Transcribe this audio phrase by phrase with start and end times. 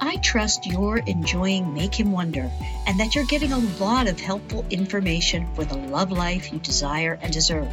[0.00, 2.50] I trust you're enjoying Make Him Wonder
[2.86, 7.18] and that you're getting a lot of helpful information for the love life you desire
[7.20, 7.68] and deserve.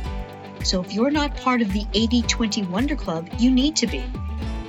[0.64, 4.04] So if you're not part of the 80 20 Wonder Club, you need to be.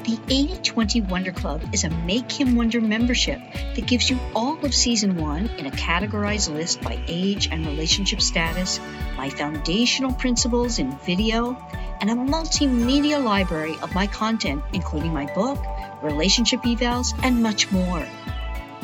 [0.05, 3.41] The 80 20 Wonder Club is a Make Him Wonder membership
[3.75, 8.21] that gives you all of season one in a categorized list by age and relationship
[8.21, 8.81] status,
[9.17, 11.57] my foundational principles in video,
[12.03, 15.59] and a multimedia library of my content, including my book
[16.03, 18.07] relationship evals, and much more.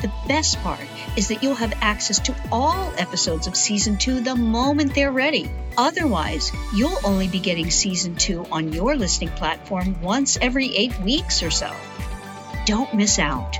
[0.03, 0.85] The best part
[1.15, 5.49] is that you'll have access to all episodes of season two the moment they're ready.
[5.77, 11.41] Otherwise, you'll only be getting season two on your listening platform once every eight weeks
[11.41, 11.73] or so.
[12.65, 13.57] Don't miss out.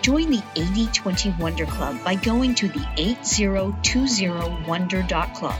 [0.00, 5.56] Join the 8020 Wonder Club by going to the 8020wonder.club.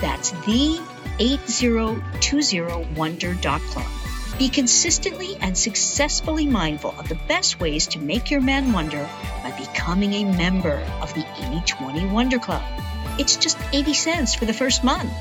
[0.00, 0.80] That's the
[1.18, 4.01] 8020wonder.club.
[4.42, 9.08] Be consistently and successfully mindful of the best ways to make your man wonder
[9.40, 12.64] by becoming a member of the 8020 Wonder Club.
[13.20, 15.12] It's just 80 cents for the first month.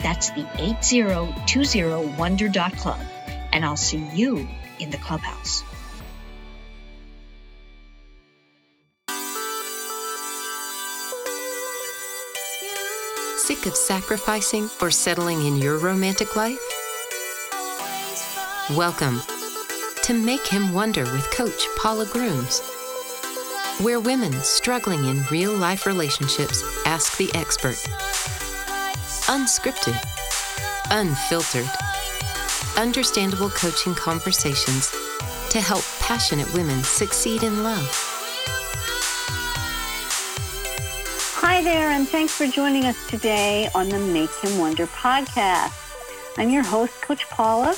[0.00, 3.00] That's the 8020wonder.club.
[3.52, 4.48] And I'll see you
[4.80, 5.62] in the clubhouse.
[13.36, 16.83] Sick of sacrificing or settling in your romantic life?
[18.70, 19.20] Welcome
[20.04, 22.62] to Make Him Wonder with Coach Paula Grooms,
[23.82, 27.76] where women struggling in real life relationships ask the expert.
[29.28, 30.00] Unscripted,
[30.90, 31.68] unfiltered,
[32.78, 34.90] understandable coaching conversations
[35.50, 37.86] to help passionate women succeed in love.
[41.36, 45.74] Hi there, and thanks for joining us today on the Make Him Wonder podcast.
[46.38, 47.76] I'm your host, Coach Paula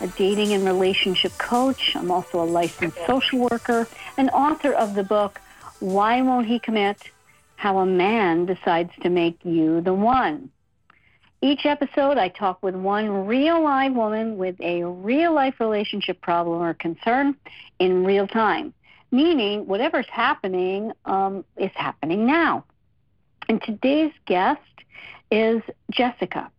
[0.00, 1.94] a dating and relationship coach.
[1.96, 5.40] I'm also a licensed social worker and author of the book,
[5.80, 7.10] Why Won't He Commit?
[7.56, 10.50] How a Man Decides to Make You the One.
[11.40, 16.62] Each episode, I talk with one real live woman with a real life relationship problem
[16.62, 17.36] or concern
[17.78, 18.74] in real time,
[19.12, 22.64] meaning whatever's happening um, is happening now.
[23.48, 24.60] And today's guest
[25.30, 26.50] is Jessica.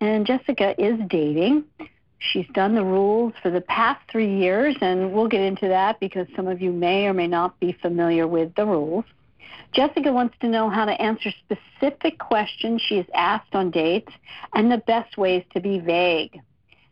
[0.00, 1.64] And Jessica is dating.
[2.30, 6.26] She's done the rules for the past three years, and we'll get into that because
[6.36, 9.04] some of you may or may not be familiar with the rules.
[9.72, 14.12] Jessica wants to know how to answer specific questions she is asked on dates
[14.54, 16.40] and the best ways to be vague.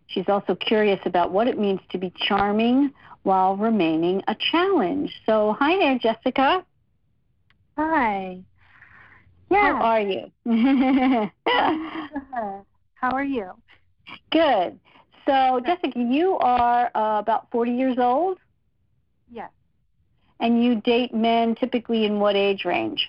[0.09, 2.93] She's also curious about what it means to be charming
[3.23, 5.15] while remaining a challenge.
[5.27, 6.65] So, hi there, Jessica.
[7.77, 8.41] Hi.
[9.51, 9.79] Yeah.
[9.79, 10.33] How are you?
[12.95, 13.51] How are you?
[14.31, 14.79] Good.
[15.31, 18.39] So, Jessica, you are uh, about 40 years old?
[19.31, 19.51] Yes.
[20.41, 23.09] And you date men typically in what age range?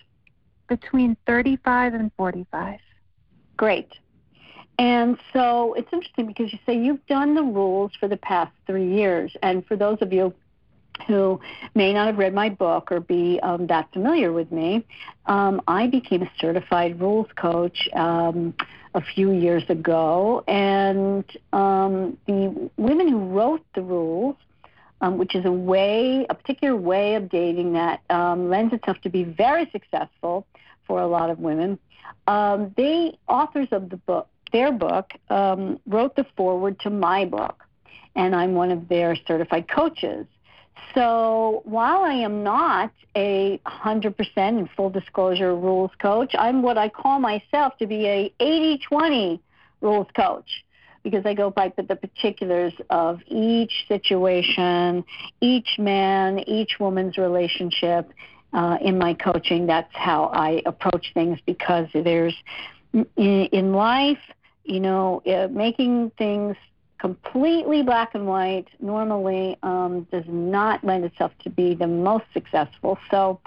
[0.69, 2.77] Between 35 and 45.
[3.57, 3.91] Great.
[4.77, 8.93] And so it's interesting because you say you've done the rules for the past three
[8.93, 9.35] years.
[9.41, 10.31] And for those of you
[11.07, 11.39] who
[11.73, 14.85] may not have read my book or be um, that familiar with me,
[15.25, 18.53] um, I became a certified rules coach um,
[18.93, 24.35] a few years ago, and um, the women who wrote the rules,
[24.99, 29.09] um, which is a way, a particular way of dating that um, lends itself to
[29.09, 30.45] be very successful
[30.85, 31.79] for a lot of women,
[32.27, 37.63] um, they authors of the book, their book, um, wrote the foreword to my book,
[38.15, 40.25] and I'm one of their certified coaches.
[40.93, 46.89] So while I am not a 100% in full disclosure rules coach, I'm what I
[46.89, 49.39] call myself to be a 80-20
[49.81, 50.63] rules coach
[51.03, 55.03] because I go by the particulars of each situation,
[55.39, 58.11] each man, each woman's relationship
[58.53, 59.65] uh, in my coaching.
[59.65, 62.35] That's how I approach things because there's
[63.15, 64.19] in life,
[64.63, 66.55] you know, uh, making things
[67.01, 72.97] completely black and white normally um, does not lend itself to be the most successful.
[73.09, 73.41] So,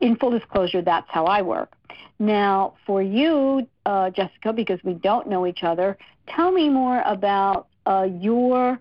[0.00, 1.74] in full disclosure, that's how I work.
[2.18, 5.98] Now, for you, uh, Jessica, because we don't know each other,
[6.28, 8.80] tell me more about uh, your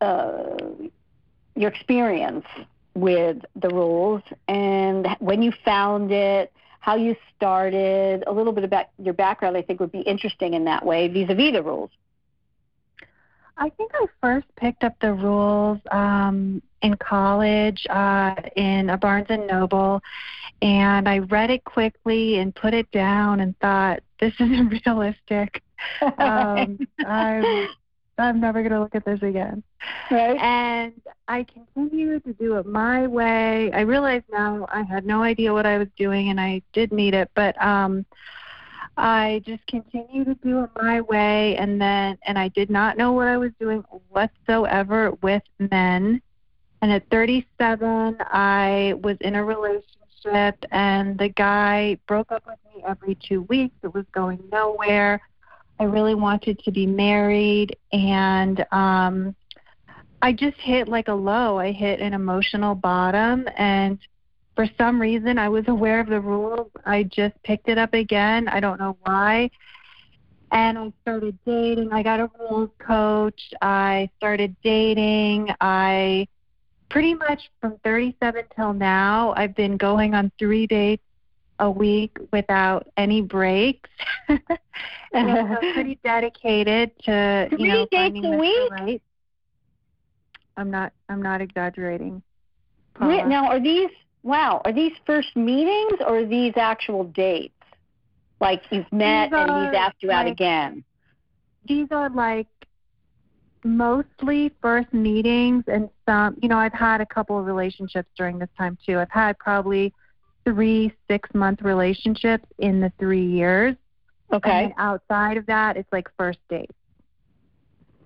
[0.00, 0.56] uh,
[1.56, 2.44] your experience
[2.94, 8.86] with the rules and when you found it, how you started, a little bit about
[8.98, 9.56] your background.
[9.56, 11.90] I think would be interesting in that way vis-a-vis the rules.
[13.56, 19.26] I think I first picked up the rules um, in college uh, in a Barnes
[19.28, 20.00] and Noble,
[20.60, 25.62] and I read it quickly and put it down and thought, "This isn't realistic.
[26.18, 27.68] um, I'm
[28.18, 29.62] I'm never going to look at this again."
[30.10, 30.38] Right.
[30.40, 30.92] And
[31.28, 33.70] I continued to do it my way.
[33.72, 37.14] I realize now I had no idea what I was doing and I did need
[37.14, 38.04] it, but um
[38.96, 43.12] I just continued to do it my way and then and I did not know
[43.12, 46.22] what I was doing whatsoever with men.
[46.82, 52.82] And at 37, I was in a relationship and the guy broke up with me
[52.86, 53.74] every 2 weeks.
[53.82, 55.20] It was going nowhere.
[55.80, 59.34] I really wanted to be married and um
[60.22, 61.58] I just hit like a low.
[61.58, 63.98] I hit an emotional bottom and
[64.54, 66.70] for some reason I was aware of the rules.
[66.84, 68.48] I just picked it up again.
[68.48, 69.50] I don't know why.
[70.52, 71.92] And I started dating.
[71.92, 73.40] I got a rules coach.
[73.60, 75.48] I started dating.
[75.60, 76.28] I
[76.88, 81.02] pretty much from 37 till now, I've been going on three dates
[81.58, 83.90] a week without any breaks.
[84.28, 84.40] and
[85.12, 88.70] I'm pretty dedicated to, Three you know, dates a week?
[88.70, 89.02] Right.
[90.56, 92.22] I'm not I'm not exaggerating.
[92.94, 93.26] Paula.
[93.26, 93.90] Now, are these
[94.24, 94.60] wow?
[94.64, 97.54] Are these first meetings or are these actual dates?
[98.40, 100.84] Like you've met These and he's asked you out again.
[101.68, 102.48] these are like
[103.64, 108.50] mostly first meetings and some you know i've had a couple of relationships during this
[108.58, 109.90] time too i've had probably
[110.44, 113.74] three six month relationships in the three years
[114.32, 114.64] and Okay.
[114.64, 116.74] then outside of that it's like first dates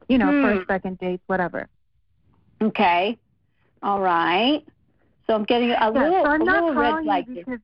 [0.09, 0.43] you know Hmm.
[0.43, 1.67] first second dates whatever
[2.63, 3.19] Okay.
[3.83, 4.65] All right.
[5.29, 7.27] So I'm getting a yeah, little, so i'm a little red flag.
[7.27, 7.61] because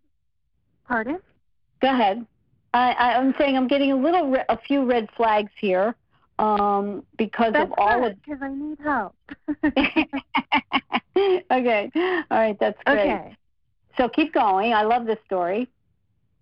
[0.87, 1.19] pardon
[1.81, 2.27] Go ahead.
[2.73, 5.95] I, I, I'm saying I'm getting a little, re- a few red flags here,
[6.39, 9.15] um, because that's of all good because i need help
[11.51, 11.91] okay.
[11.95, 12.59] All right.
[12.59, 12.99] That's great.
[12.99, 13.37] okay
[13.97, 14.73] So keep going.
[14.73, 15.69] I love this story.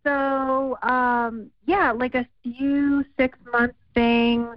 [0.04, 4.56] So, um, yeah, like a few six month things,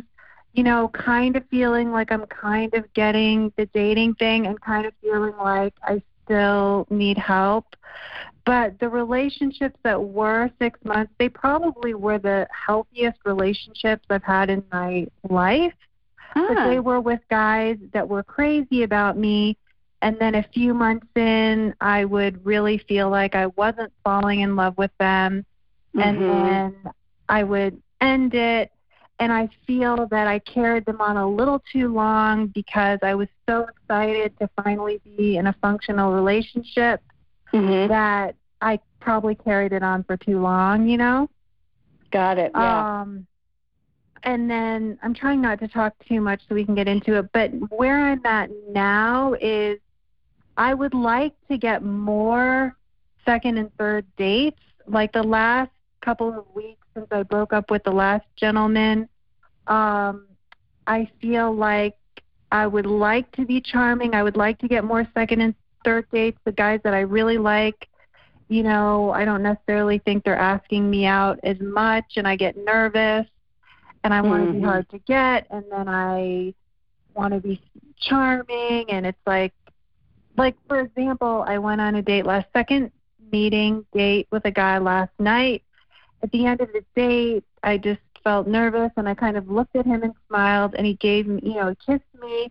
[0.54, 4.86] you know, kind of feeling like I'm kind of getting the dating thing and kind
[4.88, 7.66] of feeling like I still need help.
[8.46, 14.50] But the relationships that were six months, they probably were the healthiest relationships I've had
[14.50, 15.74] in my life.
[16.36, 19.58] But Ah, they were with guys that were crazy about me.
[20.02, 24.56] And then a few months in, I would really feel like I wasn't falling in
[24.56, 25.46] love with them.
[25.96, 26.74] And mhm.
[26.84, 26.94] then
[27.30, 28.72] I would end it.
[29.20, 33.30] And I feel that I carried them on a little too long because I was
[33.48, 37.02] so excited to finally be in a functional relationship
[37.54, 37.88] Mhm.
[37.88, 41.30] that I probably carried it on for too long, you know?
[42.12, 42.52] Got it.
[42.54, 43.02] Yeah.
[43.02, 43.26] Um,
[44.24, 47.32] and then I'm trying not to talk too much so we can get into it,
[47.32, 49.80] but where I'm at now is
[50.58, 52.76] I would like to get more
[53.24, 54.62] second and third dates.
[54.88, 55.72] Like the last
[56.02, 59.08] couple of weeks since I broke up with the last gentleman,
[59.68, 60.26] um,
[60.88, 61.96] I feel like
[62.52, 64.16] I would like to be charming.
[64.16, 67.38] I would like to get more second and third dates with guys that I really
[67.38, 67.88] like
[68.48, 72.56] you know, I don't necessarily think they're asking me out as much, and I get
[72.56, 73.26] nervous,
[74.04, 74.66] and I want to be Mhm.
[74.66, 76.54] hard to get, and then I
[77.16, 77.60] want to be
[77.98, 79.54] charming, and it's like,
[80.38, 82.92] like for example, I went on a date last second
[83.32, 85.64] meeting date with a guy last night.
[86.24, 89.76] At the end of the date, I just felt nervous, and I kind of looked
[89.76, 92.50] at him and smiled, and he gave me, you know, he kissed me,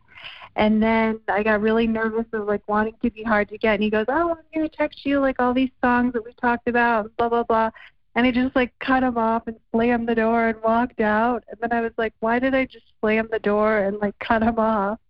[0.56, 3.74] and then I got really nervous of like wanting to be hard to get.
[3.74, 6.68] And he goes, "Oh, I'm gonna text you like all these songs that we talked
[6.68, 7.70] about, blah blah blah."
[8.14, 11.42] And I just like cut him off and slammed the door and walked out.
[11.48, 14.42] And then I was like, "Why did I just slam the door and like cut
[14.42, 15.00] him off?"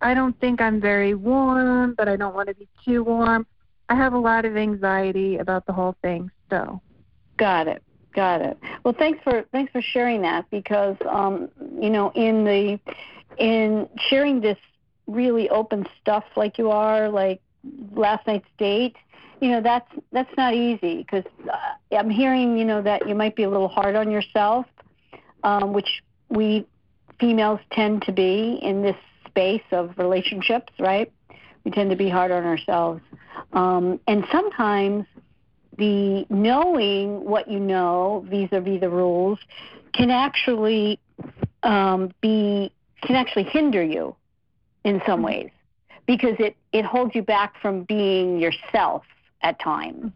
[0.00, 3.46] I don't think I'm very warm, but I don't want to be too warm.
[3.88, 6.80] I have a lot of anxiety about the whole thing, so.
[7.36, 7.82] Got it.
[8.14, 8.58] Got it.
[8.84, 11.48] Well, thanks for thanks for sharing that because um,
[11.80, 12.78] you know in the
[13.38, 14.58] in sharing this
[15.08, 17.40] really open stuff like you are, like
[17.92, 18.96] last night's date,
[19.40, 23.34] you know that's that's not easy because uh, I'm hearing you know that you might
[23.34, 24.66] be a little hard on yourself,
[25.42, 26.66] um, which we
[27.18, 28.96] females tend to be in this
[29.34, 31.12] space of relationships, right?
[31.64, 33.00] We tend to be hard on ourselves,
[33.52, 35.06] um, and sometimes
[35.76, 39.40] the knowing what you know vis-a-vis the rules
[39.92, 41.00] can actually
[41.64, 42.72] um, be
[43.02, 44.14] can actually hinder you
[44.84, 45.50] in some ways
[46.06, 49.04] because it it holds you back from being yourself
[49.42, 50.12] at times,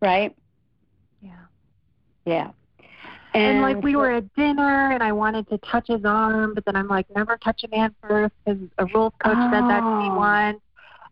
[0.00, 0.34] right?
[1.20, 1.30] Yeah.
[2.24, 2.50] Yeah.
[3.34, 6.76] And, like we were at dinner, and I wanted to touch his arm, but then
[6.76, 10.10] I'm like, never touch a man first because a rules coach said that to me
[10.10, 10.16] Oh.
[10.16, 10.60] once,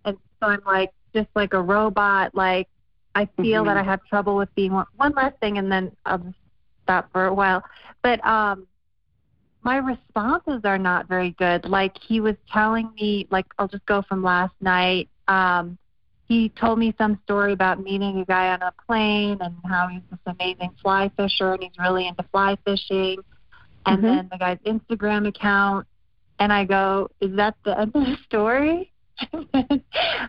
[0.05, 2.35] and so I'm like just like a robot.
[2.35, 2.69] Like
[3.15, 3.81] I feel that Mhm.
[3.81, 6.35] I have trouble with being one, one last thing, and then I'll
[6.85, 7.63] stop for a while.
[8.03, 8.67] But um,
[9.63, 11.65] my responses are not very good.
[11.69, 15.09] Like he was telling me, like I'll just go from last night.
[15.29, 15.79] Um,
[16.31, 20.01] he told me some story about meeting a guy on a plane and how he's
[20.13, 23.19] this amazing fly fisher and he's really into fly fishing.
[23.85, 24.07] And mm-hmm.
[24.07, 25.89] then the guy's Instagram account,
[26.39, 28.93] and I go, "Is that the end of the story?"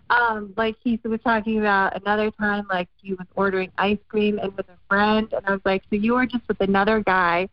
[0.09, 4.57] um, like he was talking about another time, like he was ordering ice cream and
[4.57, 7.47] with a friend, and I was like, "So you were just with another guy,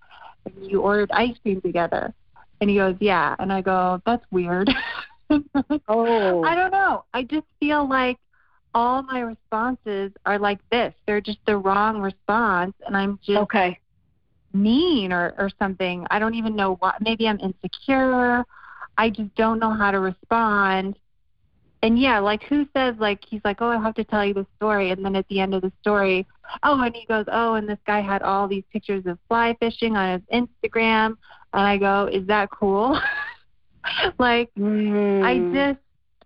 [0.46, 2.14] and you ordered ice cream together?"
[2.62, 4.70] And he goes, "Yeah," and I go, "That's weird."
[5.88, 7.04] oh, I don't know.
[7.12, 8.16] I just feel like
[8.78, 10.94] all my responses are like this.
[11.06, 13.78] They're just the wrong response, and I'm just okay
[14.52, 16.06] mean or or something.
[16.10, 16.96] I don't even know what.
[17.00, 18.44] Maybe I'm insecure.
[18.96, 20.96] I just don't know how to respond
[21.82, 24.46] and yeah, like who says like he's like, oh, I have to tell you the
[24.56, 26.26] story, and then at the end of the story,
[26.62, 29.96] oh, and he goes, oh, and this guy had all these pictures of fly fishing
[29.96, 31.16] on his Instagram,
[31.52, 32.98] and I go, is that cool?
[34.18, 35.22] like, mm.
[35.22, 35.80] I just,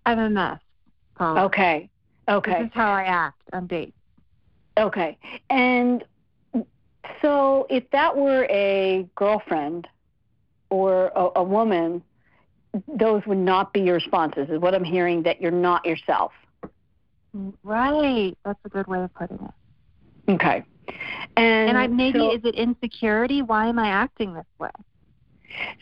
[0.07, 0.59] I'm a mess.
[1.17, 1.45] Paula.
[1.45, 1.91] Okay,
[2.29, 2.63] okay.
[2.63, 3.97] This is how I act on dates.
[4.79, 5.19] Okay,
[5.51, 6.05] and
[7.21, 9.87] so if that were a girlfriend
[10.71, 12.03] or a, a woman
[12.89, 16.33] those would not be your responses, is what I'm hearing that you're not yourself.
[17.63, 18.37] Right.
[18.45, 20.33] That's a good way of putting it.
[20.33, 20.65] Okay.
[21.37, 23.43] And, and I, maybe so, is it insecurity?
[23.43, 24.71] Why am I acting this way?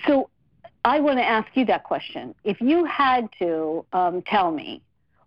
[0.06, 0.30] So
[0.84, 2.34] I want to ask you that question.
[2.44, 4.82] If you had to um, tell me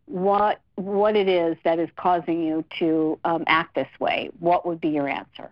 [0.05, 4.81] what what it is that is causing you to um, act this way, what would
[4.81, 5.51] be your answer?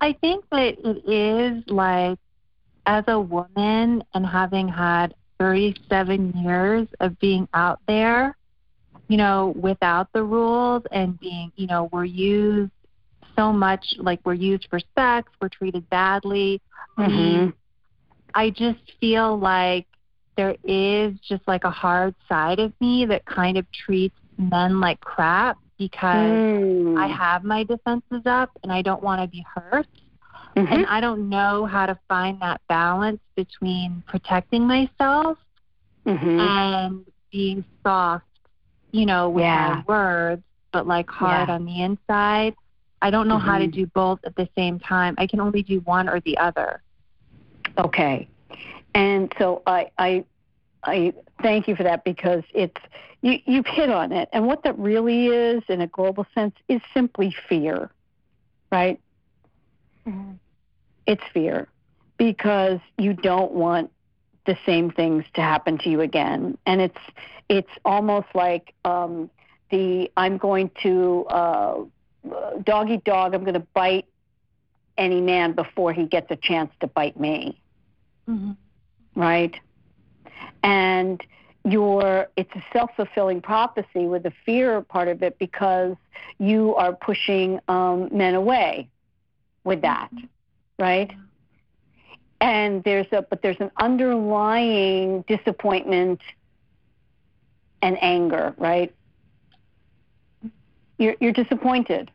[0.00, 2.18] I think that it is like
[2.86, 8.36] as a woman and having had 37 years of being out there,
[9.08, 12.72] you know, without the rules and being, you know, we're used
[13.36, 16.60] so much, like we're used for sex, we're treated badly.
[16.98, 17.50] Mm-hmm.
[18.34, 19.86] I just feel like
[20.36, 25.00] there is just like a hard side of me that kind of treats men like
[25.00, 26.98] crap because mm.
[26.98, 29.86] I have my defenses up and I don't want to be hurt.
[30.56, 30.72] Mm-hmm.
[30.72, 35.38] And I don't know how to find that balance between protecting myself
[36.06, 36.40] mm-hmm.
[36.40, 38.26] and being soft,
[38.90, 39.82] you know, with yeah.
[39.86, 41.54] my words, but like hard yeah.
[41.54, 42.54] on the inside.
[43.00, 43.46] I don't know mm-hmm.
[43.46, 43.80] how to mm-hmm.
[43.80, 45.14] do both at the same time.
[45.18, 46.82] I can only do one or the other.
[47.78, 48.28] Okay.
[48.94, 50.24] And so I I
[50.84, 52.80] I thank you for that because it's
[53.20, 54.28] you you've hit on it.
[54.32, 57.90] And what that really is in a global sense is simply fear.
[58.70, 59.00] Right?
[60.06, 60.32] Mm-hmm.
[61.06, 61.68] It's fear
[62.16, 63.90] because you don't want
[64.46, 66.98] the same things to happen to you again, and it's
[67.48, 69.30] it's almost like um,
[69.70, 71.84] the I'm going to uh,
[72.64, 73.34] dog eat dog.
[73.34, 74.06] I'm going to bite
[74.98, 77.60] any man before he gets a chance to bite me.
[78.28, 78.52] Mm-hmm.
[79.14, 79.54] Right,
[80.62, 81.22] and
[81.64, 85.94] your it's a self-fulfilling prophecy with the fear part of it because
[86.38, 88.88] you are pushing um, men away
[89.64, 90.10] with that,
[90.78, 91.12] right?
[92.40, 96.20] And there's a but there's an underlying disappointment
[97.82, 98.92] and anger, right?
[100.98, 102.10] You're you're disappointed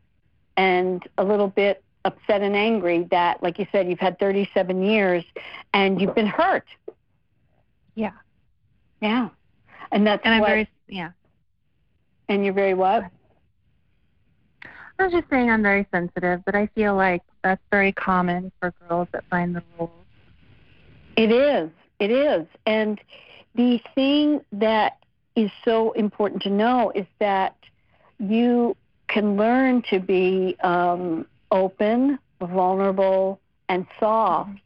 [0.58, 5.24] and a little bit upset and angry that, like you said, you've had 37 years
[5.74, 6.66] and you've been hurt.
[7.98, 8.12] Yeah.
[9.01, 9.30] Yeah.
[9.92, 11.12] And that's and I'm what, very yeah.
[12.30, 13.06] And you're very what?
[15.00, 18.74] I was just saying I'm very sensitive, but I feel like that's very common for
[18.88, 19.92] girls that find the rules.
[21.16, 21.70] It is.
[22.00, 22.46] It is.
[22.66, 23.00] And
[23.56, 24.98] the thing that
[25.36, 27.56] is so important to know is that
[28.20, 28.75] you
[29.08, 33.39] can learn to be um, open, vulnerable,
[33.70, 34.62] and soft, right.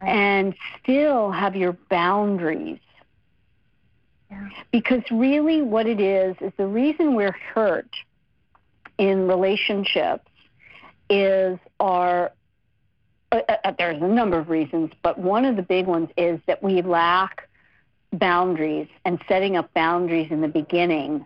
[0.00, 2.80] And still have your boundaries.
[4.30, 4.48] Yeah.
[4.70, 7.94] Because really, what it is, is the reason we're hurt
[8.98, 10.30] in relationships
[11.10, 12.32] is our
[13.34, 16.38] uh, uh, uh, there's a number of reasons, but one of the big ones is
[16.46, 17.48] that we lack
[18.12, 21.24] boundaries and setting up boundaries in the beginning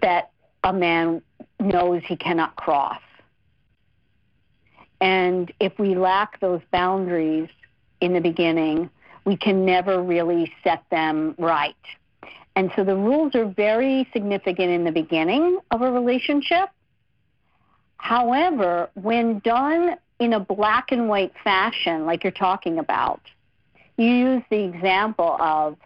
[0.00, 0.30] that
[0.64, 1.20] a man
[1.58, 3.02] knows he cannot cross.
[5.02, 7.50] And if we lack those boundaries
[8.00, 8.90] in the beginning,
[9.24, 11.74] we can never really set them right.
[12.56, 16.68] And so the rules are very significant in the beginning of a relationship.
[17.98, 23.20] However, when done in a black and white fashion, like you're talking about,
[23.96, 25.76] you use the example of,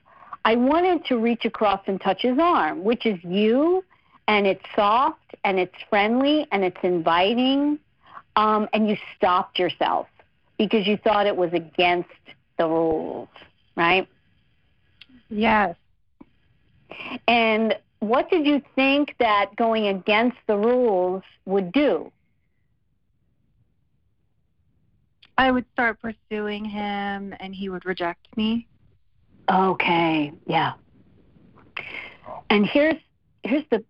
[0.44, 3.84] I wanted to reach across and touch his arm, which is you,
[4.28, 7.78] and it's soft, and it's friendly, and it's inviting,
[8.36, 10.06] um, and you stopped yourself.
[10.58, 12.10] Because you thought it was against
[12.58, 13.28] the rules,
[13.76, 14.08] right?
[15.28, 15.76] Yes.
[17.26, 22.12] And what did you think that going against the rules would do?
[25.36, 28.66] I would start pursuing him and he would reject me.
[29.50, 30.74] Okay, yeah.
[32.50, 33.00] And here's
[33.42, 33.84] here's the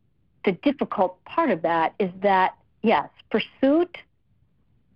[0.44, 3.98] the difficult part of that is that yes, pursuit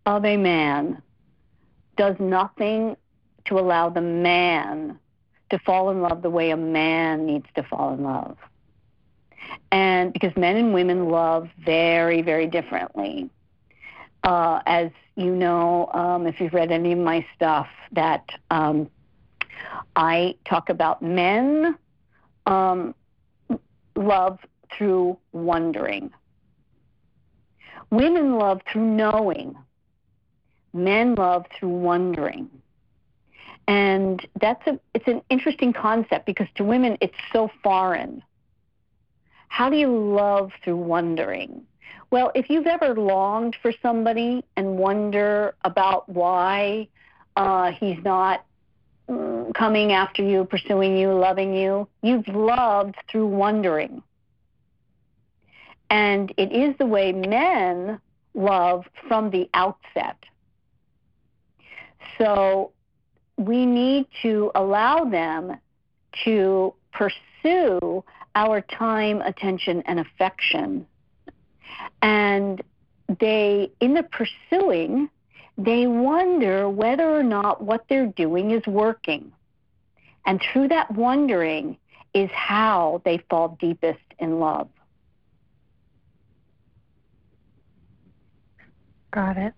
[0.07, 1.03] of a man
[1.99, 2.97] does nothing
[3.45, 4.99] to allow the man
[5.51, 8.37] to fall in love the way a man needs to fall in love.
[9.73, 13.29] And because men and women love very, very differently.
[14.25, 18.89] Uh, as you know, um, if you've read any of my stuff, that um,
[19.97, 21.77] I talk about men
[22.47, 22.95] um,
[23.97, 24.39] love
[24.77, 26.11] through wondering.
[27.91, 29.57] Women love through knowing.
[30.73, 32.51] Men love through wondering.
[33.67, 38.23] And that's a it's an interesting concept because to women it's so foreign.
[39.49, 41.63] How do you love through wondering?
[42.11, 46.89] Well, if you've ever longed for somebody and wonder about why
[47.37, 48.45] uh, he's not
[49.09, 54.03] mm, coming after you, pursuing you, loving you, you've loved through wondering.
[55.91, 58.01] And it is the way men
[58.35, 60.17] love from the outset.
[62.17, 62.73] So
[63.37, 65.59] we need to allow them
[66.25, 70.87] to pursue our time, attention, and affection.
[72.03, 72.63] And
[73.21, 75.09] they, in the pursuing,
[75.57, 79.33] they wonder whether or not what they're doing is working.
[80.27, 81.79] And through that wondering
[82.15, 84.69] is how they fall deepest in love.
[89.11, 89.55] Got it.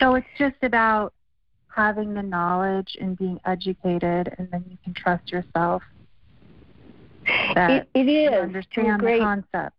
[0.00, 1.12] So it's just about
[1.74, 5.82] having the knowledge and being educated, and then you can trust yourself.
[7.24, 9.76] It, it is you understand great, the concept.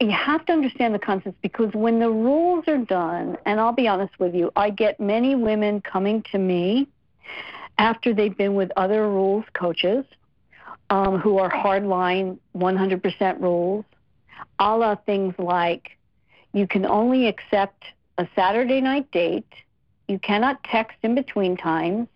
[0.00, 3.88] You have to understand the concepts because when the rules are done, and I'll be
[3.88, 6.88] honest with you, I get many women coming to me
[7.78, 10.04] after they've been with other rules coaches
[10.90, 13.84] um, who are hardline 100% rules,
[14.58, 15.96] a la things like
[16.52, 17.84] you can only accept
[18.18, 19.46] a Saturday night date
[20.08, 22.08] you cannot text in between times.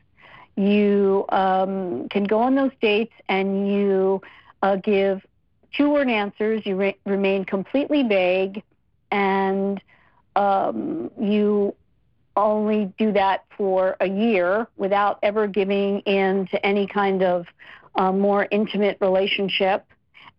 [0.57, 4.21] You um, can go on those dates and you
[4.63, 5.25] uh, give
[5.73, 6.67] two word answers.
[6.67, 8.63] You re- remain completely vague
[9.11, 9.81] and
[10.37, 11.75] um, you
[12.37, 17.47] only do that for a year without ever giving in to any kind of
[17.97, 19.87] uh, more intimate relationship.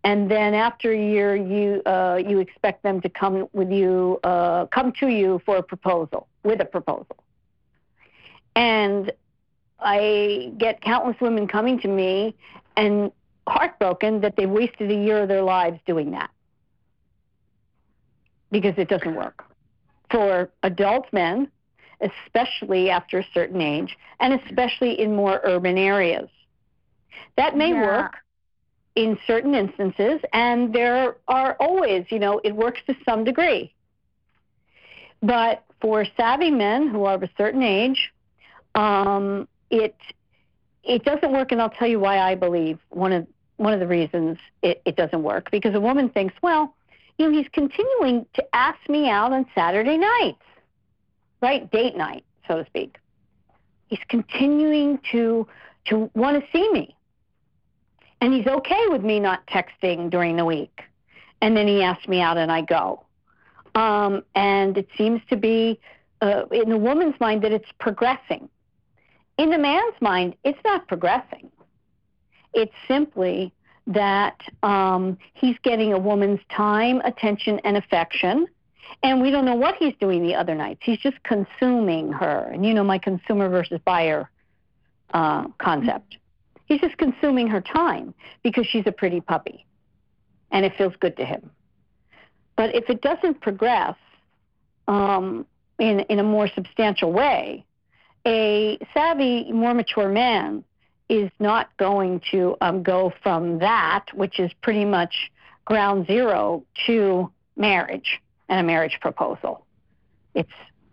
[0.02, 4.66] And then after a year, you uh, you expect them to come with you, uh,
[4.66, 7.16] come to you for a proposal with a proposal.
[8.56, 9.12] And
[9.80, 12.34] I get countless women coming to me
[12.76, 13.12] and
[13.46, 16.30] heartbroken that they wasted a year of their lives doing that
[18.50, 19.44] because it doesn't work.
[20.10, 21.50] For adult men,
[22.00, 26.28] especially after a certain age, and especially in more urban areas.
[27.36, 27.82] That may Yeah.
[27.82, 28.16] work
[28.94, 33.74] in certain instances, and there are always, you know, it works to some degree.
[35.20, 38.13] But for savvy men who are of a certain age,
[38.74, 39.96] um, it
[40.82, 43.86] it doesn't work, and I'll tell you why I believe one of one of the
[43.86, 46.74] reasons it, it doesn't work because a woman thinks, well,
[47.18, 50.42] you know, he's continuing to ask me out on Saturday nights,
[51.40, 51.70] right?
[51.70, 52.98] Date night, so to speak.
[53.86, 55.46] He's continuing to
[55.86, 56.94] to want to see me,
[58.20, 60.82] and he's okay with me not texting during the week,
[61.40, 63.04] and then he asks me out, and I go.
[63.74, 65.80] Um, and it seems to be
[66.20, 68.48] uh, in the woman's mind that it's progressing.
[69.38, 71.50] In the man's mind, it's not progressing.
[72.52, 73.52] It's simply
[73.86, 78.46] that um, he's getting a woman's time, attention, and affection.
[79.02, 80.80] And we don't know what he's doing the other nights.
[80.82, 82.50] He's just consuming her.
[82.52, 84.30] And you know my consumer versus buyer
[85.12, 86.18] uh, concept.
[86.66, 89.66] He's just consuming her time because she's a pretty puppy
[90.50, 91.50] and it feels good to him.
[92.56, 93.96] But if it doesn't progress
[94.86, 95.46] um,
[95.78, 97.64] in, in a more substantial way,
[98.26, 100.64] a savvy, more mature man
[101.08, 105.30] is not going to um, go from that, which is pretty much
[105.64, 109.66] ground zero, to marriage and a marriage proposal.
[110.34, 110.48] It's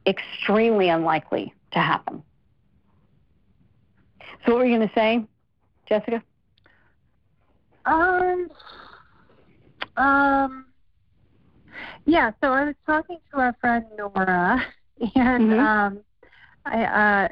[0.06, 2.24] extremely unlikely to happen.
[4.46, 5.26] So, what were you going to say,
[5.88, 6.24] Jessica?
[7.86, 8.50] Um,
[9.98, 10.66] um,
[12.06, 12.32] yeah.
[12.42, 14.64] So I was talking to our friend Nora,
[15.16, 15.60] and Mhm.
[15.60, 16.00] um,
[16.66, 17.28] I uh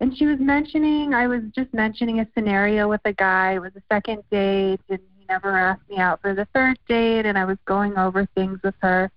[0.00, 3.54] and she was mentioning I was just mentioning a scenario with a guy.
[3.54, 7.26] It was a second date and he never asked me out for the third date
[7.26, 9.10] and I was going over things with her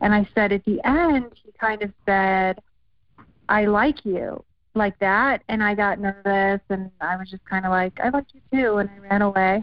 [0.00, 2.60] and I said at the end he kind of said,
[3.48, 7.98] I like you like that and I got nervous and I was just kinda like,
[8.00, 9.62] I like you too and I ran away.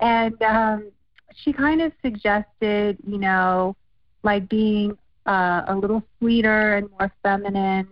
[0.00, 0.90] And um
[1.36, 3.76] she kind of suggested, you know,
[4.22, 7.88] like being uh, a little sweeter and more feminine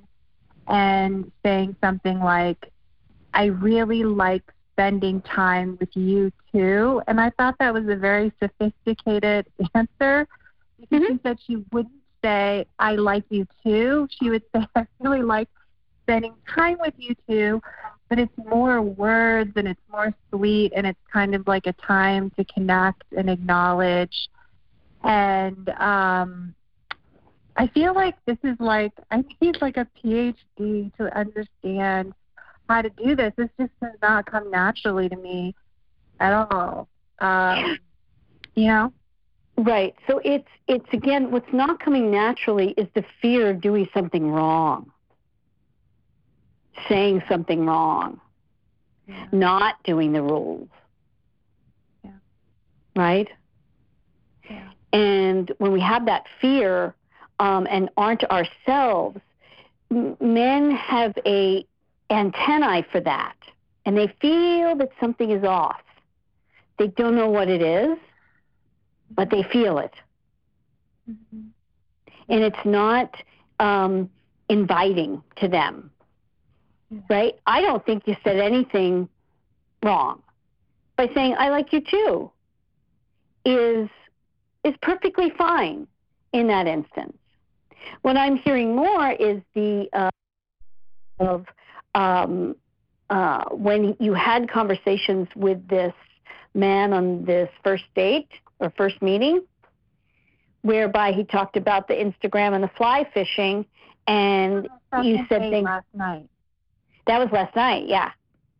[0.68, 2.70] and saying something like,
[3.34, 7.02] I really like spending time with you too.
[7.06, 10.26] And I thought that was a very sophisticated answer
[10.80, 11.14] because mm-hmm.
[11.14, 14.08] she said she wouldn't say, I like you too.
[14.18, 15.48] She would say, I really like
[16.02, 17.60] spending time with you too.
[18.08, 22.30] But it's more words and it's more sweet and it's kind of like a time
[22.36, 24.28] to connect and acknowledge.
[25.02, 26.54] And um,
[27.56, 32.14] I feel like this is like I need like a PhD to understand
[32.68, 33.32] how to do this.
[33.36, 35.54] This just does not come naturally to me
[36.20, 36.88] at all.
[37.18, 37.78] Um,
[38.54, 38.92] you know.
[39.58, 39.94] Right.
[40.06, 44.90] So it's it's again what's not coming naturally is the fear of doing something wrong.
[46.88, 48.18] Saying something wrong.
[49.06, 49.26] Yeah.
[49.30, 50.68] Not doing the rules.
[52.02, 52.10] Yeah.
[52.96, 53.28] Right?
[54.48, 54.70] Yeah.
[54.94, 56.94] And when we have that fear,
[57.42, 59.20] um, and aren't ourselves,
[59.90, 61.66] men have a
[62.08, 63.34] antennae for that,
[63.84, 65.82] and they feel that something is off.
[66.78, 67.98] They don't know what it is,
[69.10, 69.92] but they feel it,
[71.10, 71.48] mm-hmm.
[72.28, 73.12] and it's not
[73.58, 74.08] um,
[74.48, 75.90] inviting to them.
[76.90, 77.00] Yeah.
[77.10, 77.34] Right?
[77.44, 79.08] I don't think you said anything
[79.82, 80.22] wrong
[80.96, 82.30] by saying "I like you too."
[83.44, 83.88] Is
[84.62, 85.88] is perfectly fine
[86.32, 87.16] in that instance.
[88.02, 90.10] What I'm hearing more is the uh,
[91.18, 91.46] of
[91.94, 92.56] um,
[93.10, 95.92] uh, when you had conversations with this
[96.54, 99.42] man on this first date or first meeting,
[100.62, 103.66] whereby he talked about the Instagram and the fly fishing,
[104.06, 104.68] and
[105.02, 106.28] you said things last night.
[107.06, 108.12] That was last night, yeah.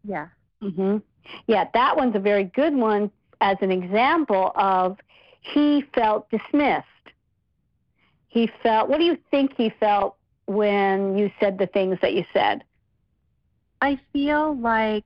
[0.04, 0.28] Yeah.
[0.62, 1.02] Mhm.
[1.46, 4.98] Yeah, that one's a very good one as an example of
[5.40, 6.86] he felt dismissed
[8.32, 8.88] he felt.
[8.88, 10.16] What do you think he felt
[10.46, 12.64] when you said the things that you said?
[13.82, 15.04] I feel like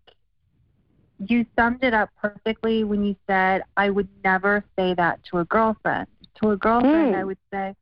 [1.18, 5.44] you summed it up perfectly when you said, I would never say that to a
[5.46, 6.06] girlfriend.
[6.40, 7.18] To a girlfriend, mm.
[7.18, 7.74] I would say,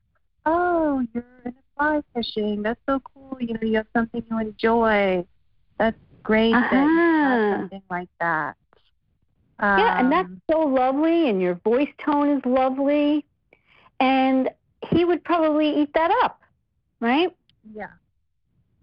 [0.47, 2.63] Oh, you're in fly fishing.
[2.63, 3.37] That's so cool.
[3.39, 5.27] You know, you have something you enjoy.
[5.79, 6.69] That's great uh-huh.
[6.71, 7.61] that you have uh-huh.
[7.61, 8.57] something like that.
[9.59, 13.27] Um, yeah, and that's um, so lovely, and your voice tone is lovely.
[14.01, 14.49] And
[14.91, 16.41] he would probably eat that up,
[17.01, 17.35] right?
[17.75, 17.91] Yeah.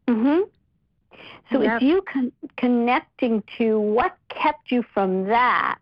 [0.07, 0.49] Mhm.
[1.51, 1.77] So yep.
[1.77, 5.79] if you con- connecting to what kept you from that,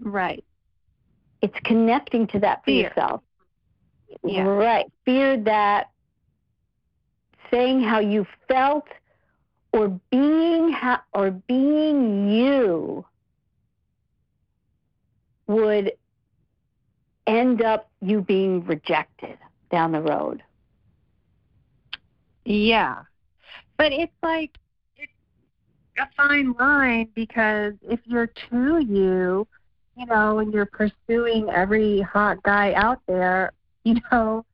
[0.00, 0.44] right?
[1.42, 2.88] It's connecting to that for Fear.
[2.88, 3.22] yourself.
[4.24, 4.42] Yeah.
[4.42, 4.86] Right.
[5.04, 5.90] Fear that
[7.50, 8.86] saying how you felt
[9.72, 13.04] or being ha- or being you
[15.46, 15.92] would
[17.26, 19.38] end up you being rejected
[19.70, 20.42] down the road.
[22.44, 23.02] Yeah.
[23.76, 24.56] But it's like
[24.96, 25.12] it's
[25.98, 29.46] a fine line because if you're to you,
[29.96, 33.52] you know, and you're pursuing every hot guy out there,
[33.84, 34.44] you know,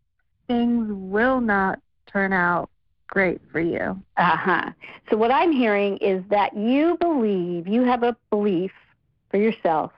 [0.46, 2.68] things will not turn out
[3.06, 4.00] great for you.
[4.16, 4.70] Uh huh.
[5.10, 8.72] So, what I'm hearing is that you believe, you have a belief
[9.30, 9.92] for yourself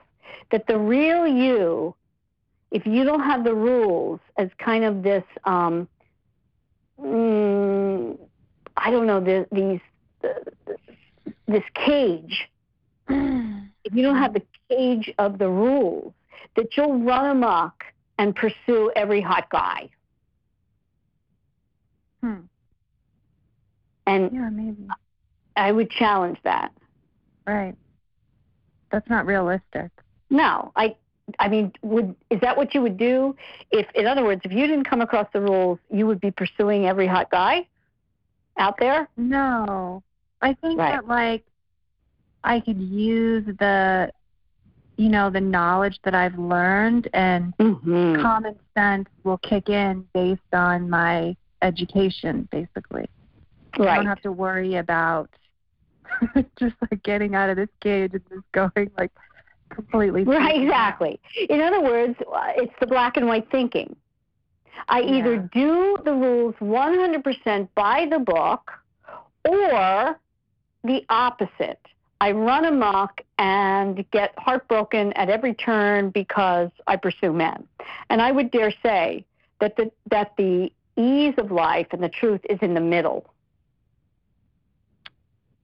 [0.51, 1.95] that the real you
[2.71, 5.87] if you don't have the rules as kind of this, um,
[6.99, 8.17] mm,
[8.77, 9.79] I don't know, the, these
[10.23, 10.73] uh,
[11.47, 12.49] this cage.
[13.09, 16.13] if you don't have the cage of the rules,
[16.55, 17.83] that you'll run amok
[18.17, 19.89] and pursue every hot guy.
[22.21, 22.41] Hmm.
[24.07, 24.87] And yeah, maybe.
[25.55, 26.71] I would challenge that.
[27.47, 27.75] Right.
[28.91, 29.91] That's not realistic.
[30.29, 30.95] No, I
[31.39, 33.35] I mean, would is that what you would do
[33.71, 36.85] if, in other words, if you didn't come across the rules, you would be pursuing
[36.85, 37.67] every hot guy
[38.57, 39.09] out there?
[39.17, 40.03] No,
[40.41, 40.91] I think right.
[40.91, 41.43] that like
[42.43, 44.11] I could use the,
[44.97, 48.21] you know, the knowledge that I've learned, and mm-hmm.
[48.21, 53.09] common sense will kick in based on my education, basically.
[53.77, 53.89] Right.
[53.89, 55.29] I don't have to worry about
[56.59, 59.11] just like getting out of this cage and just going like
[59.69, 60.23] completely.
[60.23, 61.19] Right, exactly.
[61.49, 63.95] In other words, uh, it's the black and white thinking.
[64.87, 65.15] I yeah.
[65.15, 68.71] either do the rules 100% by the book
[69.47, 70.19] or
[70.83, 71.79] the opposite.
[72.21, 77.67] I run amok and get heartbroken at every turn because I pursue men.
[78.09, 79.25] And I would dare say
[79.59, 83.33] that the, that the ease of life and the truth is in the middle.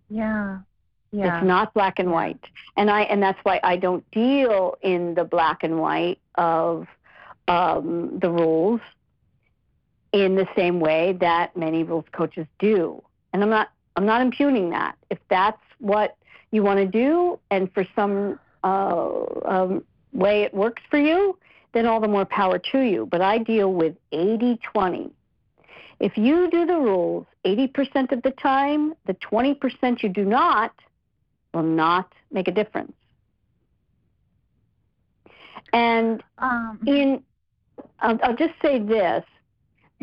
[0.09, 0.59] Yeah.
[1.11, 1.37] Yeah.
[1.37, 2.43] It's not black and white.
[2.77, 6.87] And I and that's why I don't deal in the black and white of
[7.47, 8.79] um, the rules
[10.13, 13.03] in the same way that many rules coaches do.
[13.33, 14.95] And I'm not I'm not impugning that.
[15.09, 16.15] If that's what
[16.51, 21.37] you want to do, and for some uh, um, way it works for you,
[21.73, 23.05] then all the more power to you.
[23.05, 25.11] But I deal with 80 20.
[25.99, 30.73] If you do the rules 80% of the time, the 20% you do not
[31.53, 32.93] will not make a difference.
[35.73, 37.23] And um, in,
[37.99, 39.23] I'll, I'll just say this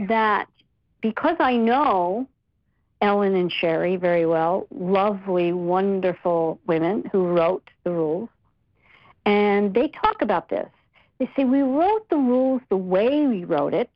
[0.09, 0.49] that
[1.01, 2.29] because I know
[3.01, 8.29] Ellen and Sherrie very well, lovely, wonderful women who wrote the rules.
[9.25, 10.69] And they talk about this.
[11.19, 13.91] They say, We wrote the rules the way we wrote it,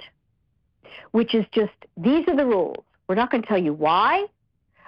[1.13, 2.85] which is just these are the rules.
[3.09, 4.27] We're not going to tell you why.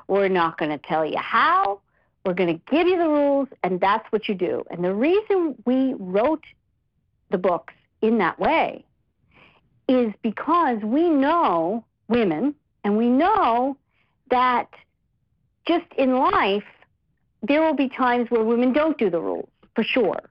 [0.06, 1.80] We're not going to tell you how.
[2.24, 4.64] We're going to give you the rules, and that's what you do.
[4.70, 6.44] And the reason we wrote
[7.30, 8.84] the books in that way
[9.88, 13.76] is because we know women and we know
[14.30, 14.68] that
[15.66, 16.64] just in life,
[17.42, 20.30] there will be times where women don't do the rules, for sure,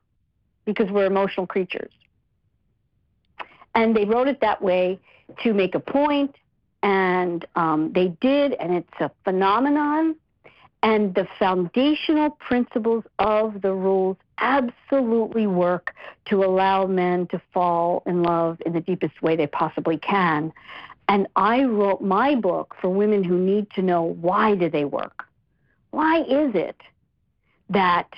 [0.66, 1.92] because we're emotional creatures.
[3.76, 5.00] And they wrote it that way
[5.44, 6.36] to make a point,
[6.82, 10.16] and um, they did, and it's a phenomenon.
[10.84, 15.94] And the foundational principles of the rules absolutely work
[16.26, 20.52] to allow men to fall in love in the deepest way they possibly can.
[21.08, 25.24] And I wrote my book for women who need to know why do they work?
[25.92, 26.82] Why is it
[27.70, 28.10] that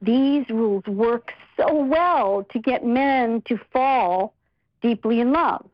[0.00, 4.32] these rules work so well to get men to fall
[4.80, 5.66] deeply in love?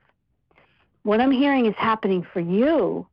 [1.04, 3.06] What I'm hearing is happening for you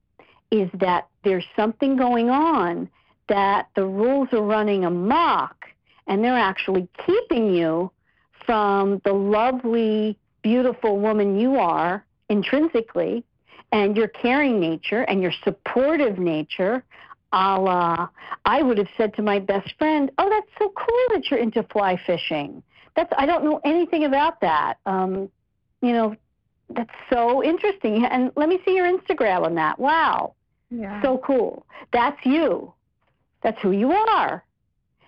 [0.49, 2.89] is that there's something going on
[3.29, 5.65] that the rules are running amok
[6.07, 7.91] and they're actually keeping you
[8.45, 13.23] from the lovely, beautiful woman you are intrinsically
[13.71, 16.83] and your caring nature and your supportive nature,
[17.33, 18.07] a la,
[18.45, 21.63] I would have said to my best friend, "Oh, that's so cool that you're into
[21.63, 22.63] fly fishing.
[22.95, 24.77] That's I don't know anything about that.
[24.85, 25.29] Um,
[25.81, 26.15] you know,
[26.69, 28.05] that's so interesting.
[28.05, 29.77] And let me see your Instagram on that.
[29.77, 30.35] Wow,
[30.69, 31.01] yeah.
[31.01, 31.65] so cool.
[31.91, 32.73] That's you.
[33.43, 34.43] That's who you are.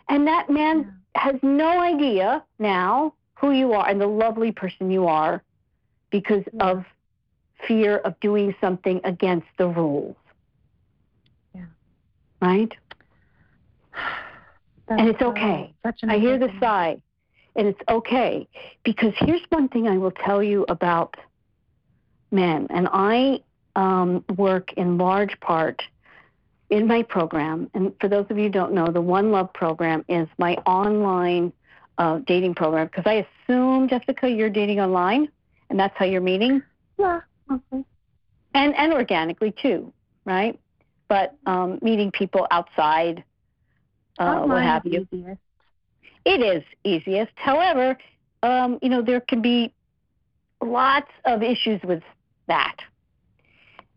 [0.07, 5.07] And that man has no idea now who you are and the lovely person you
[5.07, 5.41] are
[6.09, 6.83] because of
[7.67, 10.15] fear of doing something against the rules.
[11.53, 11.65] Yeah.
[12.41, 12.71] Right?
[14.87, 15.71] That's and it's okay.
[16.07, 17.01] I hear the sigh.
[17.55, 18.47] And it's okay.
[18.83, 21.15] Because here's one thing I will tell you about
[22.31, 22.65] men.
[22.71, 23.41] And I
[23.75, 25.83] um, work in large part
[26.69, 27.69] in my program.
[27.73, 31.51] And for those of you who don't know, the One Love program is my online
[31.97, 32.87] uh, dating program.
[32.87, 35.29] Because I assume, Jessica, you're dating online
[35.69, 36.61] and that's how you're meeting?
[36.97, 37.21] Yeah.
[37.51, 37.83] Okay.
[38.53, 39.93] And and organically too,
[40.25, 40.59] right?
[41.07, 43.23] But um, meeting people outside,
[44.17, 45.07] uh, what have you.
[45.11, 45.41] Easiest.
[46.25, 47.31] It is easiest.
[47.35, 47.97] However,
[48.43, 49.73] um, you know there can be
[50.63, 52.03] lots of issues with
[52.47, 52.77] that.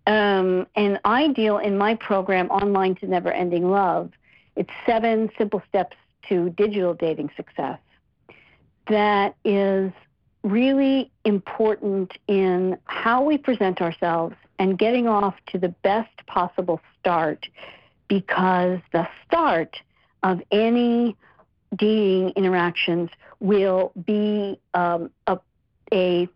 [0.07, 4.11] Um, and I deal in my program, Online to Never Ending Love.
[4.57, 5.97] It's seven simple steps
[6.29, 7.79] to digital dating success.
[8.89, 9.93] That is
[10.43, 17.49] really important in how we present ourselves and getting off to the best possible start
[18.09, 19.81] because the start
[20.23, 21.17] of any
[21.77, 23.11] dating interactions
[23.41, 25.39] will be um, a,
[25.93, 26.29] a,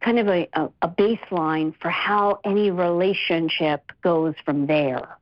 [0.00, 0.48] kind of a,
[0.82, 5.16] a baseline for how any relationship goes from there.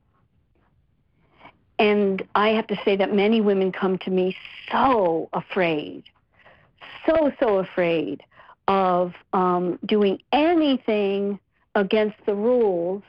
[1.79, 4.35] And I have to say that many women come to me
[4.71, 6.03] so afraid
[7.07, 8.23] so, so afraid
[8.67, 11.39] of um, doing anything
[11.75, 13.03] against the rules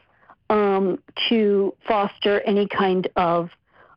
[0.50, 3.50] um, to foster any kind of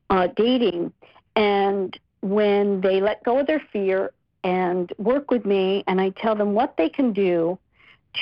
[0.09, 0.91] uh, dating.
[1.35, 4.11] And when they let go of their fear
[4.43, 7.57] and work with me, and I tell them what they can do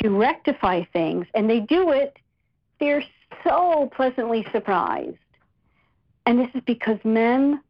[0.02, 2.18] to rectify things, and they do it,
[2.80, 3.04] they're
[3.44, 5.18] so pleasantly surprised.
[6.26, 7.62] And this is because men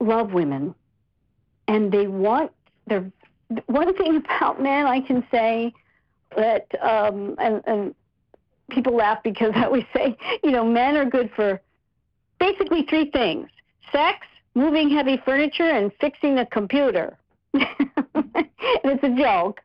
[0.00, 0.74] love women
[1.68, 2.52] and they want
[2.86, 3.10] they're
[3.66, 5.72] one thing about men I can say
[6.36, 7.94] that um, and and
[8.70, 11.60] people laugh because I always say, you know, men are good for
[12.38, 13.48] basically three things:
[13.92, 17.16] sex, moving heavy furniture, and fixing a computer.
[17.54, 19.60] it's a joke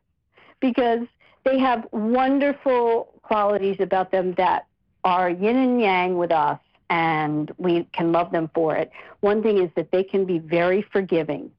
[0.60, 1.00] because
[1.44, 4.66] they have wonderful qualities about them that
[5.02, 8.92] are yin and yang with us, and we can love them for it.
[9.20, 11.50] One thing is that they can be very forgiving.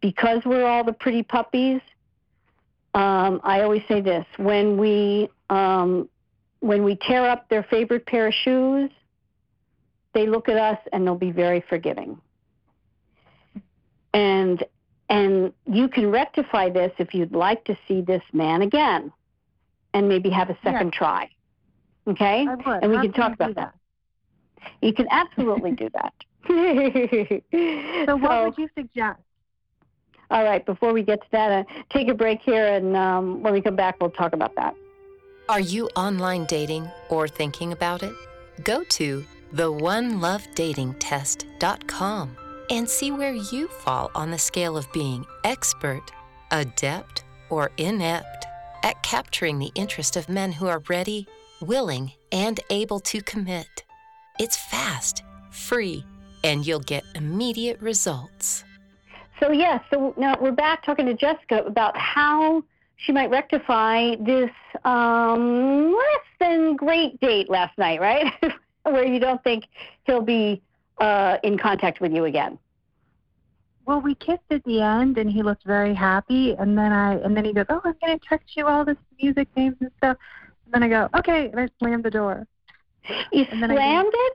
[0.00, 1.80] Because we're all the pretty puppies,
[2.94, 6.08] um, I always say this: when we um,
[6.60, 8.90] when we tear up their favorite pair of shoes,
[10.12, 12.20] they look at us and they'll be very forgiving.
[14.14, 14.64] And
[15.10, 19.12] and you can rectify this if you'd like to see this man again
[19.94, 20.98] and maybe have a second Yes.
[20.98, 21.30] try.
[22.06, 22.46] Okay?
[22.46, 22.82] I would.
[22.82, 23.74] And we How can talk about do that.
[24.82, 26.12] You can absolutely do that.
[28.06, 29.20] So, what would you suggest?
[30.30, 33.52] all right, before we get to that, uh, take a break here, and um, when
[33.54, 34.74] we come back, we'll talk about that.
[35.48, 38.12] Are you online dating or thinking about it?
[38.62, 42.36] Go to theonelovedatingtest.com
[42.70, 46.12] and see where you fall on the scale of being expert,
[46.50, 48.46] adept, or inept
[48.82, 51.26] at capturing the interest of men who are ready,
[51.60, 53.84] willing, and able to commit.
[54.38, 56.04] It's fast, free,
[56.44, 58.64] and you'll get immediate results.
[59.40, 62.62] So, yes, so now we're back talking to Jessica about how
[62.96, 64.50] she might rectify this
[64.84, 68.32] um, less than great date last night, right?
[68.82, 69.64] Where you don't think
[70.06, 70.62] he'll be
[71.00, 72.58] uh, in contact with you again.
[73.86, 76.54] Well, we kissed at the end, and he looked very happy.
[76.58, 78.98] And then I, and then he goes, "Oh, I'm going to text you all this
[79.20, 80.16] music names and stuff."
[80.66, 82.46] And then I go, "Okay," and I slammed the door.
[83.32, 84.32] You And then I slammed it?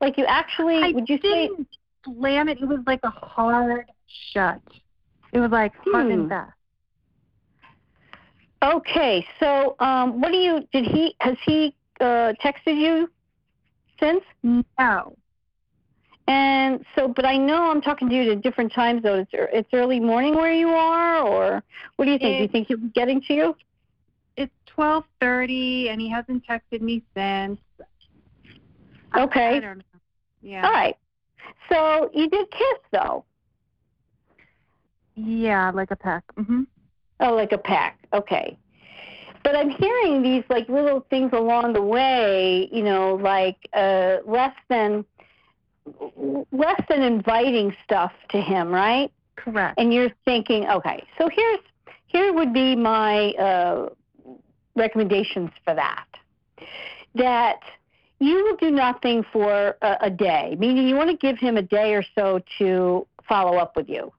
[0.00, 1.48] Like you actually, I would you say?
[1.48, 1.68] didn't
[2.04, 2.60] slam it.
[2.60, 3.86] It was like a hard
[4.32, 4.60] shut.
[5.32, 6.12] It was like hard Hmm.
[6.12, 6.52] and fast.
[8.62, 13.10] Okay, so um, what do you, did he, has he uh, texted you
[13.98, 14.22] since?
[14.42, 15.16] No,
[16.30, 19.20] And so, but I know I'm talking to you at a different time zone.
[19.20, 21.62] It's, it's early morning where you are, or
[21.96, 22.36] what do you think?
[22.36, 23.56] do you think he'll be getting to you?
[24.36, 27.58] it's twelve thirty, and he hasn't texted me since.
[29.16, 29.56] Okay.
[29.56, 29.84] I don't know.
[30.40, 30.66] Yeah.
[30.66, 30.96] All right.
[31.70, 33.24] So you did kiss, though.
[35.16, 36.24] Yeah, like a peck.
[36.36, 36.62] hmm
[37.18, 37.98] Oh, like a pack.
[38.14, 38.56] Okay.
[39.42, 44.54] But I'm hearing these like little things along the way, you know, like uh, less
[44.68, 45.04] than
[46.52, 49.10] less than inviting stuff to him, right?
[49.36, 49.78] Correct.
[49.78, 51.60] And you're thinking, okay, so here's
[52.06, 53.88] here would be my uh,
[54.74, 56.06] recommendations for that.
[57.14, 57.60] That
[58.18, 61.62] you will do nothing for a, a day, meaning you want to give him a
[61.62, 64.12] day or so to follow up with you.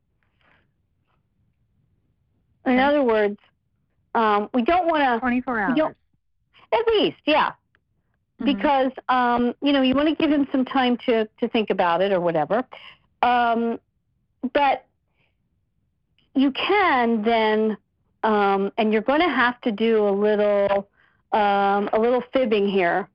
[2.65, 2.81] In Okay.
[2.81, 3.37] other words,
[4.15, 5.95] um, we don't want to Twenty-four hours.
[6.73, 7.51] at least, yeah,
[8.41, 8.45] Mhm.
[8.45, 12.01] because um, you know you want to give him some time to to think about
[12.01, 12.63] it or whatever.
[13.21, 13.79] Um,
[14.53, 14.85] but
[16.33, 17.77] you can then,
[18.23, 20.87] um, and you're going to have to do a little
[21.31, 23.07] um, a little fibbing here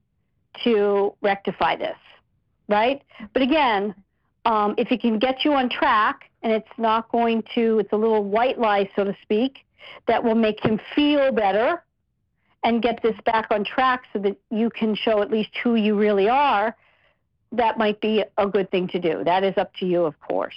[0.63, 1.97] to rectify this,
[2.69, 3.03] right?
[3.33, 3.93] But again,
[4.45, 7.95] um, if it can get you on track, and it's not going to, it's a
[7.95, 9.65] little white lie, so to speak,
[10.07, 11.83] that will make him feel better
[12.63, 15.95] and get this back on track so that you can show at least who you
[15.95, 16.75] really are,
[17.51, 19.23] that might be a good thing to do.
[19.23, 20.55] That is up to you, of course.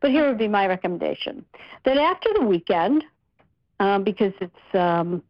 [0.00, 1.44] But here would be my recommendation
[1.84, 3.04] that after the weekend,
[3.80, 5.22] um, because it's um,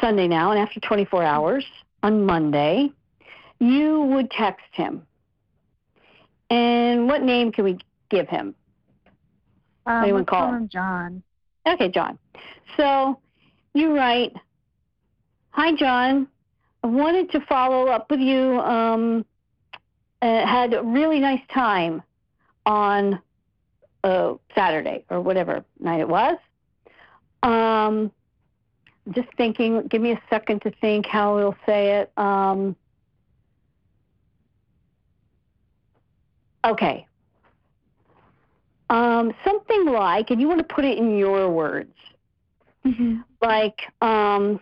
[0.00, 1.64] Sunday now, and after 24 hours
[2.02, 2.90] on Monday,
[3.58, 5.06] you would text him.
[6.48, 7.78] And what name can we
[8.10, 8.54] give him?
[9.86, 10.62] Um, Anyone let's call call him?
[10.62, 11.22] him John.
[11.66, 12.18] Okay, John.
[12.76, 13.18] So
[13.74, 14.32] you write,
[15.52, 16.28] Hi, John.
[16.82, 18.58] I wanted to follow up with you.
[18.60, 19.24] Um,
[20.22, 22.02] uh, had a really nice time
[22.64, 23.20] on
[24.02, 26.36] uh, Saturday or whatever night it was.
[27.42, 28.10] Um,
[29.10, 32.12] just thinking, give me a second to think how we'll say it.
[32.16, 32.74] Um,
[36.64, 37.06] okay.
[38.88, 41.94] Um, something like, and you want to put it in your words,
[42.84, 43.20] Mm-hmm.
[43.40, 44.60] like, um,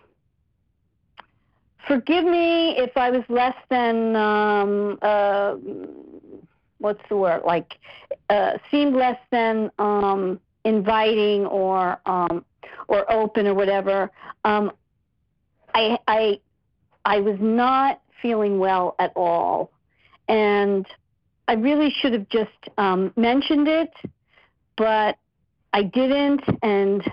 [1.87, 5.55] forgive me if I was less than, um, uh,
[6.79, 7.77] what's the word, like,
[8.29, 12.45] uh, seemed less than um, inviting or um,
[12.87, 14.11] or open or whatever.
[14.43, 14.71] Um,
[15.73, 16.39] I I
[17.05, 19.71] I was not feeling well at all,
[20.27, 20.85] and
[21.47, 23.93] I really should have just um, mentioned it,
[24.77, 25.17] but
[25.73, 27.03] I didn't, and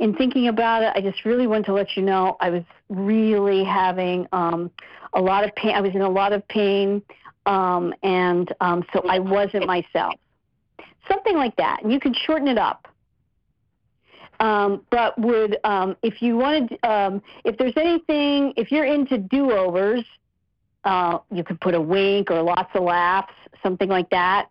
[0.00, 3.62] in thinking about it, I just really wanted to let you know I was really
[3.62, 4.70] having um,
[5.12, 5.74] a lot of pain.
[5.74, 7.02] I was in a lot of pain,
[7.44, 10.14] um, and um, so I wasn't myself.
[11.06, 11.82] Something like that.
[11.82, 12.88] And you can shorten it up.
[14.40, 20.04] Um, but would um, if you wanted, um, if there's anything, if you're into do-overs,
[20.84, 24.50] uh, you could put a wink or lots of laughs, something like that.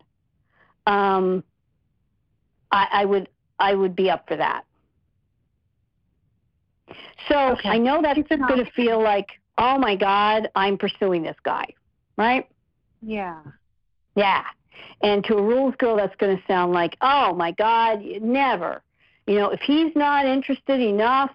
[0.86, 1.44] Um,
[2.72, 4.64] I, I would, I would be up for that.
[7.28, 7.70] So Okay.
[7.70, 9.28] I know that's going to feel like,
[9.58, 11.66] oh my God, I'm pursuing this guy,
[12.18, 12.48] right?
[13.02, 13.42] Yeah.
[14.16, 14.44] Yeah.
[15.02, 18.82] And to a rules girl, that's going to sound like, oh my God, never.
[19.28, 21.32] You know, if he's not interested enough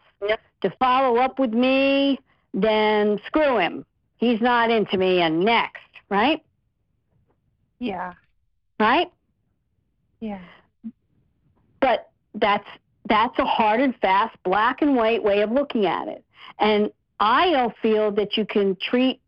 [0.62, 2.18] to follow up with me,
[2.52, 3.84] then screw him.
[4.16, 6.42] He's not into me, and next, right?
[7.78, 8.14] Yeah.
[8.80, 9.10] Right?
[10.20, 10.40] Yeah.
[11.80, 12.66] But that's
[13.08, 16.24] that's a hard and fast, black and white way of looking at it.
[16.58, 16.90] And
[17.20, 19.20] I don't feel that you can treat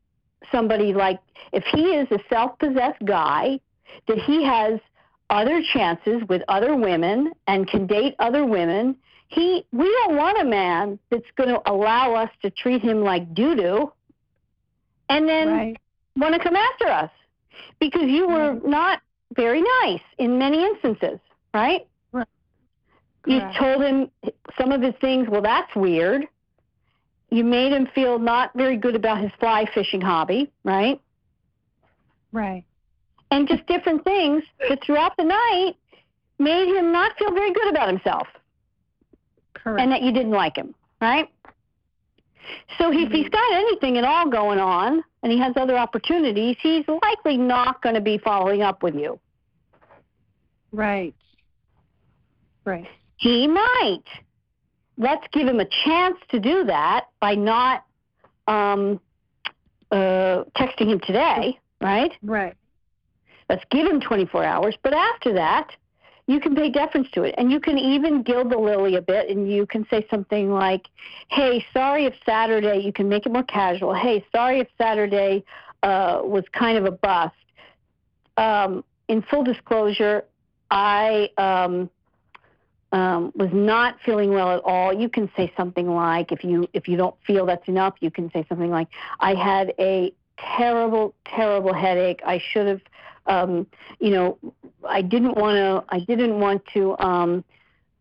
[0.50, 1.20] somebody like
[1.52, 3.60] if he is a self-possessed guy,
[4.08, 4.80] that he has
[5.30, 8.96] other chances with other women and can date other women.
[9.28, 13.34] He we don't want a man that's going to allow us to treat him like
[13.34, 13.92] doo doo,
[15.08, 15.76] and then Right.
[16.16, 17.10] want to come after us
[17.80, 19.00] because you were not
[19.34, 21.18] very nice in many instances,
[21.52, 21.86] right?
[23.26, 24.10] You told him
[24.58, 26.26] some of his things, well, that's weird.
[27.30, 31.00] You made him feel not very good about his fly fishing hobby, right?
[32.30, 32.64] Right.
[33.32, 35.74] And just different things that throughout the night
[36.38, 38.28] made him not feel very good about himself
[39.54, 39.80] Correct.
[39.80, 41.28] and that you didn't like him, right?
[42.78, 43.14] So if mm-hmm.
[43.14, 47.82] he's got anything at all going on and he has other opportunities, he's likely not
[47.82, 49.18] going to be following up with you.
[50.72, 51.14] right.
[52.64, 52.88] Right.
[53.16, 54.04] He might.
[54.98, 57.84] Let's give him a chance to do that by not
[58.46, 59.00] um,
[59.90, 62.12] uh, texting him today, right?
[62.22, 62.54] Right.
[63.48, 64.76] Let's give him 24 hours.
[64.82, 65.70] But after that,
[66.26, 67.34] you can pay deference to it.
[67.38, 70.86] And you can even gild the lily a bit and you can say something like,
[71.28, 73.94] hey, sorry if Saturday, you can make it more casual.
[73.94, 75.44] Hey, sorry if Saturday
[75.82, 77.34] uh, was kind of a bust.
[78.36, 80.24] Um, in full disclosure,
[80.70, 81.88] I um,
[82.96, 84.92] um, was not feeling well at all.
[84.92, 88.30] You can say something like, if you if you don't feel that's enough, you can
[88.32, 88.88] say something like,
[89.20, 92.20] I had a terrible, terrible headache.
[92.24, 92.80] I should have
[93.26, 93.66] um,
[93.98, 94.38] you know,
[94.88, 97.44] I didn't want to, I didn't want to, um,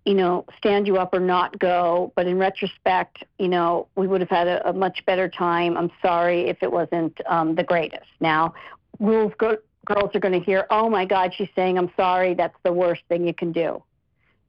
[0.06, 2.14] you know, stand you up or not go.
[2.16, 5.76] But in retrospect, you know, we would have had a, a much better time.
[5.78, 8.10] I'm sorry if it wasn't um, the greatest.
[8.20, 8.54] Now,
[9.00, 12.36] rules go- girls are going to hear, oh my God, she's saying I'm sorry.
[12.36, 13.84] That's the worst thing you can do.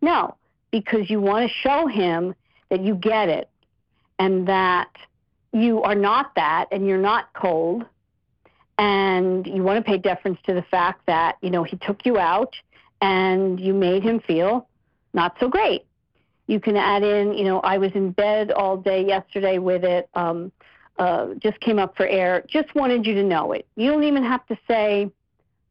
[0.06, 0.36] No,
[0.70, 2.32] because you want to show him
[2.68, 3.50] that you get it
[4.20, 4.92] and that
[5.52, 7.84] you are not that and you're not cold.
[8.78, 12.18] And you want to pay deference to the fact that you know he took you
[12.18, 12.54] out
[13.00, 14.68] and you made him feel
[15.12, 15.84] not so great.
[16.46, 20.08] You can add in you know i was in bed all day yesterday with it
[20.14, 20.52] um,
[20.98, 23.66] uh, just came up for air just wanted you to know it.
[23.74, 25.10] You don't even have to say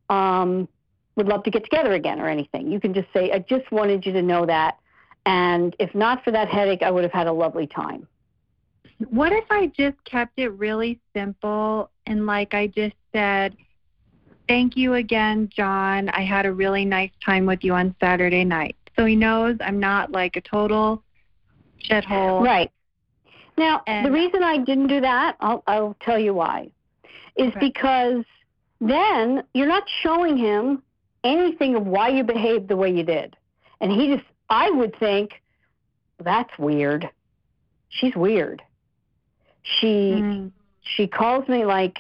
[0.10, 0.68] um,
[1.16, 4.06] would love to get together again or anything you can just say i just wanted
[4.06, 4.78] you to know that
[5.26, 8.08] and if not for that headache i would have had a lovely time
[9.10, 13.56] What if I just kept it really simple and like I just said,
[14.48, 16.08] Thank you again, John.
[16.10, 18.76] I had a really nice time with you on Saturday night.
[18.96, 21.02] So he knows I'm not like a total
[21.90, 22.42] shithole.
[22.44, 22.72] Right.
[23.58, 26.70] Now, And- the reason I didn't do that, I'll, I'll tell you why,
[27.36, 27.60] is Okay.
[27.60, 28.24] because
[28.80, 30.84] then you're not showing him
[31.26, 33.36] anything of why you behaved the way you did.
[33.82, 35.42] And he just, I would think,
[36.24, 37.10] that's weird.
[37.90, 38.62] She's weird.
[39.64, 40.52] She Mm,
[40.96, 41.98] she calls me like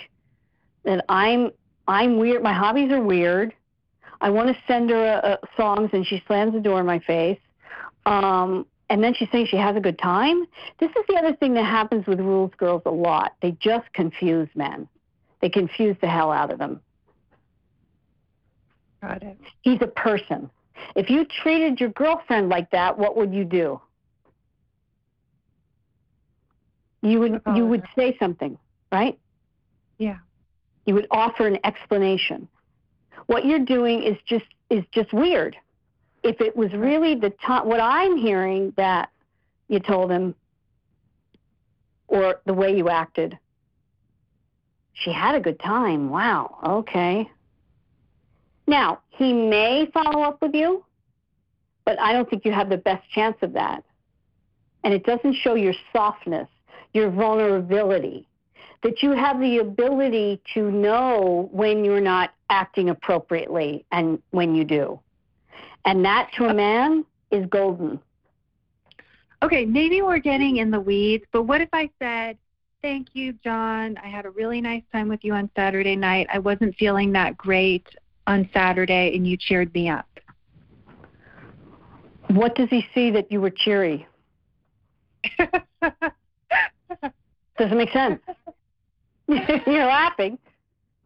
[0.83, 1.51] that I'm
[1.87, 2.41] I'm weird.
[2.43, 3.53] My hobbies are weird.
[4.21, 6.99] I want to send her uh, uh, songs, and she slams the door in my
[6.99, 7.39] face.
[8.05, 10.45] Um, and then she's saying she has a good time.
[10.79, 13.33] This is the other thing that happens with rules girls a lot.
[13.41, 14.87] They just confuse men.
[15.41, 16.81] They confuse the hell out of them.
[19.01, 19.37] Got it.
[19.61, 20.49] He's a person.
[20.95, 23.79] If you treated your girlfriend like that, what would you do?
[27.01, 28.57] You would you would say something,
[28.91, 29.17] right?
[29.97, 30.17] Yeah.
[30.85, 32.47] you would offer an explanation.
[33.27, 35.55] What you're doing is just is just weird.
[36.23, 39.09] If it was really the time, what I'm hearing that
[39.67, 40.35] you told him,
[42.07, 43.37] or the way you acted,
[44.93, 46.09] she had a good time.
[46.09, 46.57] Wow.
[46.63, 47.29] Okay.
[48.67, 50.83] Now he may follow up with you,
[51.85, 53.83] but I don't think you have the best chance of that.
[54.83, 56.47] and it doesn't show your softness,
[56.93, 58.27] your vulnerability,
[58.83, 64.63] that you have the ability to know when you're not acting appropriately and when you
[64.63, 64.99] do.
[65.85, 67.99] And that to a man is golden.
[69.41, 72.37] Okay, maybe we're getting in the weeds, but what if I said,
[72.83, 73.97] Thank you, John.
[73.97, 76.27] I had a really nice time with you on Saturday night.
[76.31, 77.87] I wasn't feeling that great
[78.27, 80.07] on Saturday, and you cheered me up.
[82.29, 84.07] What does he see that you were cheery?
[87.57, 88.19] Doesn't make sense.
[89.27, 90.37] You're laughing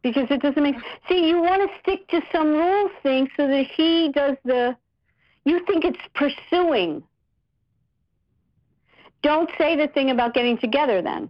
[0.02, 0.76] because it doesn't make
[1.08, 4.76] see you want to stick to some rules thing so that he does the
[5.46, 7.04] you think it's pursuing
[9.22, 11.30] don't say the thing about getting together then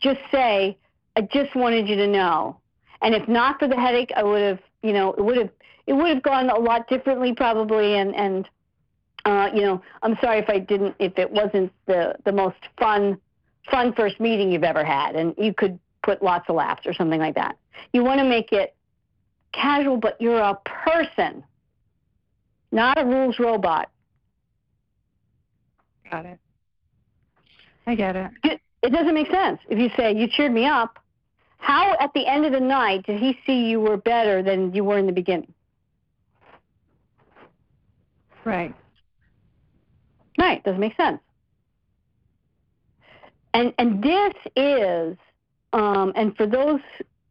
[0.00, 0.76] just say
[1.16, 2.58] i just wanted you to know
[3.02, 5.50] and if not for the headache i would have you know it would have
[5.86, 8.48] it would have gone a lot differently probably and and
[9.24, 13.18] uh you know i'm sorry if i didn't if it wasn't the the most fun
[13.70, 17.20] fun first meeting you've ever had and you could put lots of laughs or something
[17.20, 17.56] like that.
[17.92, 18.74] You want to make it
[19.52, 21.44] casual, but you're a person,
[22.70, 23.90] not a rules robot.
[26.10, 26.38] Got it.
[27.86, 28.30] I get it.
[28.44, 29.60] It, it doesn't make sense.
[29.68, 30.98] If you say, you cheered me up,
[31.62, 34.82] how at the end of the night did he see you were better than you
[34.82, 35.54] were in the beginning?
[38.44, 38.74] Right.
[40.36, 41.20] Right, doesn't make sense.
[43.54, 45.16] And and this is
[45.72, 46.80] um, and for those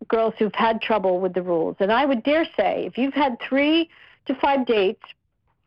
[0.08, 3.38] girls who've had trouble with the rules, and I would dare say, if you've had
[3.42, 3.90] three
[4.28, 5.04] to five dates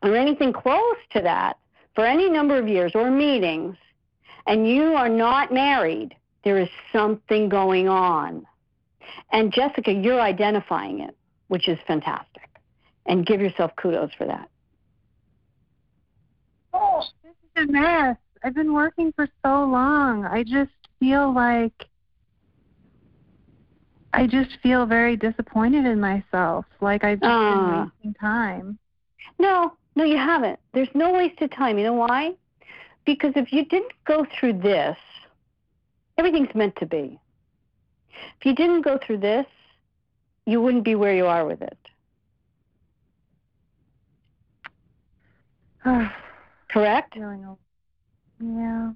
[0.03, 1.59] or anything close to that
[1.95, 3.77] for any number of years or meetings,
[4.47, 8.47] and you are not married, there is something going on.
[9.33, 11.17] And Jessica, you're identifying it,
[11.49, 12.49] which is fantastic.
[13.07, 14.49] And give yourself kudos for that.
[16.73, 18.17] Oh, this is a mess.
[18.43, 20.25] I've been working for so long.
[20.25, 21.73] I just feel like
[24.13, 26.65] I just feel very disappointed in myself.
[26.81, 27.91] Like I've uh, been ah.
[27.97, 28.79] wasting time.
[29.39, 30.59] No, no, you haven't.
[30.73, 31.79] There's no wasted time.
[31.79, 32.35] You know why?
[33.05, 34.97] Because if you didn't go through this,
[36.17, 37.19] everything's meant to be.
[38.39, 39.47] If you didn't go through this,
[40.47, 41.79] you wouldn't be where you are with it.
[46.69, 47.15] Correct?
[47.17, 47.55] Yeah.
[48.41, 48.93] yeah.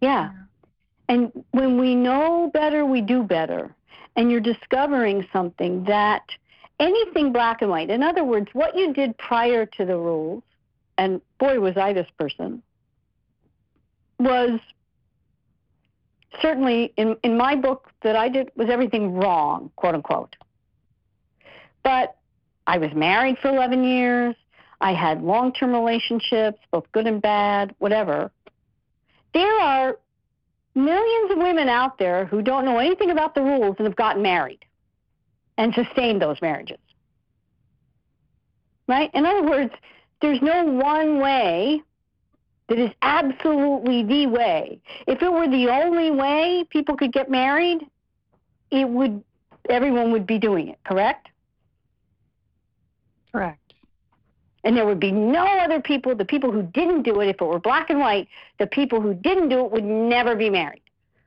[0.00, 0.30] Yeah.
[1.08, 3.74] And when we know better, we do better
[4.16, 6.22] and you're discovering something that
[6.80, 10.42] anything black and white, in other words, what you did prior to the rules,
[10.98, 12.62] and boy, was I this person,
[14.18, 14.60] was
[16.40, 20.36] certainly in, in my book that I did was everything wrong, quote unquote.
[21.82, 22.16] But
[22.66, 24.34] I was married for 11 years.
[24.80, 28.30] I had long term relationships, both good and bad, whatever.
[29.32, 29.98] There are
[30.74, 34.22] millions of women out there who don't know anything about the rules and have gotten
[34.22, 34.64] married
[35.56, 36.78] and sustained those marriages.
[38.86, 39.10] Right?
[39.14, 39.72] In other words,
[40.20, 41.82] there's no one way
[42.68, 44.80] that is absolutely the way.
[45.06, 47.86] If it were the only way people could get married,
[48.70, 49.22] it would
[49.68, 51.28] everyone would be doing it, correct?
[53.32, 53.74] Correct.
[54.62, 57.44] And there would be no other people, the people who didn't do it, if it
[57.44, 60.82] were black and white, the people who didn't do it would never be married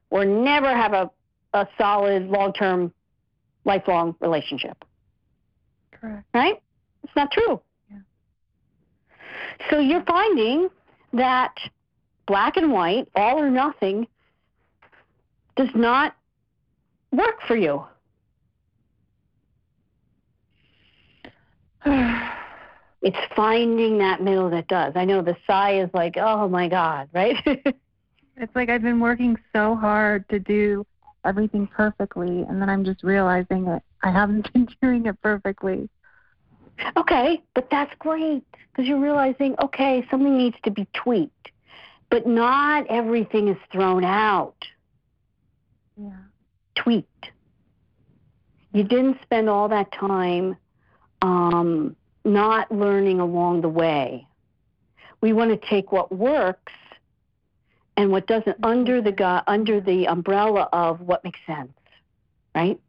[0.10, 1.10] or never have a,
[1.54, 2.94] a solid, long term,
[3.66, 4.84] lifelong relationship.
[5.92, 6.26] Correct.
[6.34, 6.62] Right?
[7.04, 7.60] It's not true.
[7.92, 7.98] Yeah.
[9.70, 10.70] So you're finding
[11.14, 11.56] that
[12.26, 14.08] black and white, all or nothing,
[15.56, 16.16] does not
[17.12, 17.86] work for you.
[23.02, 24.94] it's finding that middle that does.
[24.96, 27.36] I know the sigh is like, oh my God, right?
[27.46, 30.86] it's like I've been working so hard to do
[31.26, 35.90] everything perfectly, and then I'm just realizing that I haven't been doing it perfectly.
[36.96, 41.52] Okay, but that's great because you're realizing, okay, something needs to be tweaked,
[42.10, 44.66] but not everything is thrown out.
[46.00, 46.12] Yeah.
[46.76, 47.32] Tweaked.
[48.74, 50.56] You didn't spend all that time
[51.22, 54.28] um, not learning along the way.
[55.22, 56.74] We want to take what works
[57.96, 61.74] and what doesn't under the under the umbrella of what makes sense,
[62.54, 62.80] right?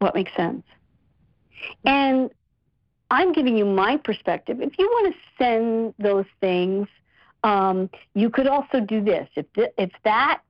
[0.00, 0.64] What makes sense.
[1.84, 2.30] And
[3.10, 4.60] I'm giving you my perspective.
[4.60, 6.88] If you want to send those things,
[7.44, 9.28] um, you could also do this.
[9.36, 10.40] If th- if that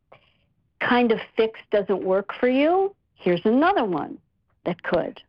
[0.81, 4.19] kind of fix doesn't work for you, here's another one
[4.65, 5.21] that could.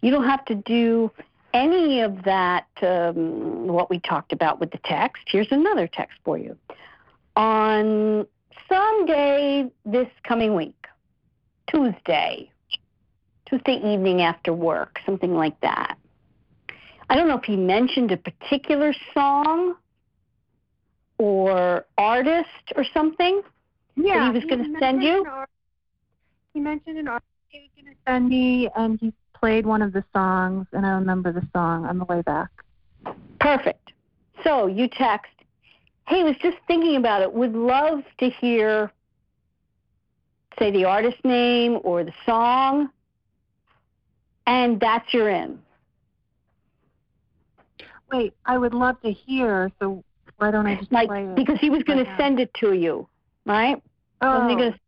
[0.00, 1.10] You don't have to do
[1.52, 6.36] any of that, um, what we talked about with the text, here's another text for
[6.36, 6.56] you.
[7.34, 8.26] On
[8.68, 10.86] Sunday this coming week,
[11.68, 12.50] Tuesday,
[13.46, 15.96] Tuesday evening after work, something like that.
[17.08, 19.76] I don't know if he mentioned a particular song
[21.18, 23.42] or artist or something
[23.96, 25.08] Yeah, that he was going to send you.
[25.08, 25.50] mentioned an art-
[26.54, 29.92] He mentioned an artist he was going to send me, and he played one of
[29.92, 32.50] the songs, and I remember the song on the way back.
[33.38, 33.92] Perfect.
[34.42, 35.32] So you text,
[36.08, 37.32] hey, was just thinking about it.
[37.32, 38.90] Would love to hear,
[40.58, 42.90] say, the artist name or the song.
[44.46, 45.58] And that's your in.
[48.12, 49.70] Wait, I would love to hear.
[49.80, 50.04] So
[50.38, 51.34] why don't I just Like, play it?
[51.34, 53.08] because he was going right to send it to you,
[53.44, 53.82] right?
[54.20, 54.28] oh.
[54.28, 54.58] Wasn't he oh.
[54.58, 54.78] going to,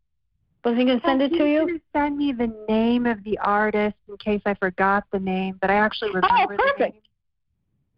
[0.63, 1.81] wasn't he going to send Oh, it to you?
[1.93, 5.75] send me the name of the artist in case I forgot the name, but I
[5.75, 7.05] actually oh, remember the Oh, perfect.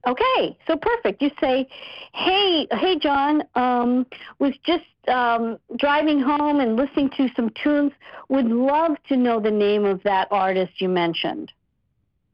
[0.08, 1.22] Okay, so perfect.
[1.22, 1.68] You say,
[2.14, 4.06] "Hey, hey, John, um,
[4.40, 7.92] was just um, driving home and listening to some tunes.
[8.30, 11.52] Would love to know the name of that artist you mentioned,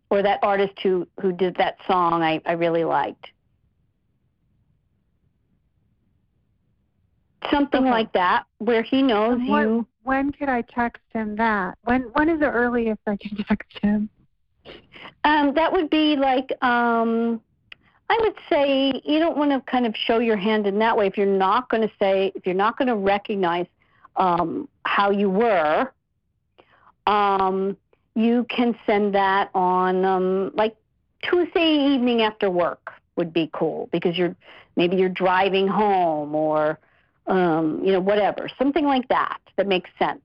[0.09, 3.28] or that artist who who did that song I, I really liked.
[7.51, 7.91] Something Okay.
[7.91, 9.88] like that, where he knows what- you.
[10.03, 11.78] When could I text him that?
[11.84, 14.09] When when is the earliest I can text him?
[15.26, 17.41] Um, that would be like, um,
[18.09, 21.07] I would say you don't want to kind of show your hand in that way.
[21.07, 23.67] If you're not going to say, if you're not going to recognize
[24.15, 25.91] um, how you were,
[27.05, 27.75] um,
[28.15, 30.75] you can send that on um, like
[31.21, 34.35] Tuesday evening after work would be cool because you're
[34.75, 36.79] maybe you're driving home or
[37.27, 40.21] um, you know whatever something like that that makes sense.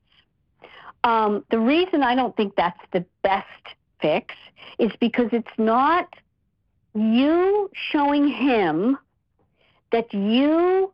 [1.04, 3.46] Um, the reason I don't think that's the best
[4.00, 4.34] fix
[4.78, 6.08] is because it's not
[6.94, 8.98] you showing him
[9.90, 10.92] that you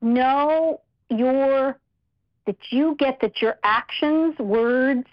[0.00, 1.78] know your
[2.46, 5.06] that you get that your actions, words,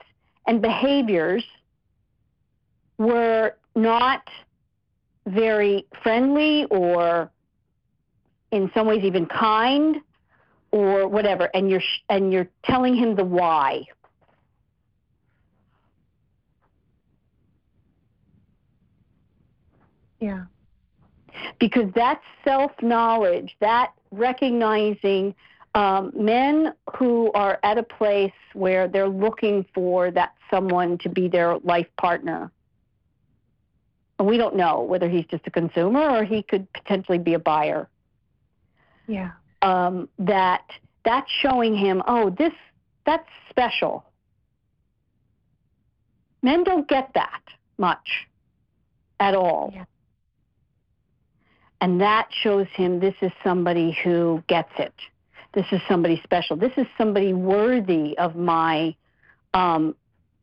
[0.48, 1.44] and behaviors
[2.98, 4.28] were not
[5.28, 7.30] very friendly or
[8.52, 9.98] in some ways even kind
[10.72, 11.50] or whatever.
[11.54, 13.86] And you're and you're telling him the why
[20.20, 20.46] Yeah.
[21.60, 25.36] because that's self knowledge, that recognizing
[25.76, 31.28] um, men who are at a place where they're looking for that someone to be
[31.28, 32.52] their life partner.
[34.18, 37.40] And we don't know whether he's just a consumer or he could potentially be a
[37.40, 37.88] buyer.
[39.08, 39.32] Yeah.
[39.62, 40.64] Um, that
[41.06, 42.54] that's showing him, oh, this
[43.06, 44.04] that's special.
[46.42, 47.42] Men don't get that
[47.78, 48.28] much
[49.20, 49.72] at all.
[49.74, 49.86] Yeah.
[51.82, 54.94] And that shows him this is somebody who gets it.
[55.54, 56.56] This is somebody special.
[56.56, 58.96] This is somebody worthy of my
[59.54, 59.96] um,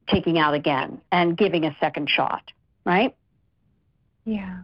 [0.08, 2.52] taking out again and giving a second shot,
[2.84, 3.14] right?
[4.24, 4.58] Yeah.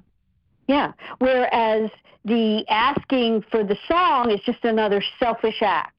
[0.69, 0.93] Yeah.
[1.19, 1.91] Whereas
[2.25, 5.95] the asking for the song is just another selfish act.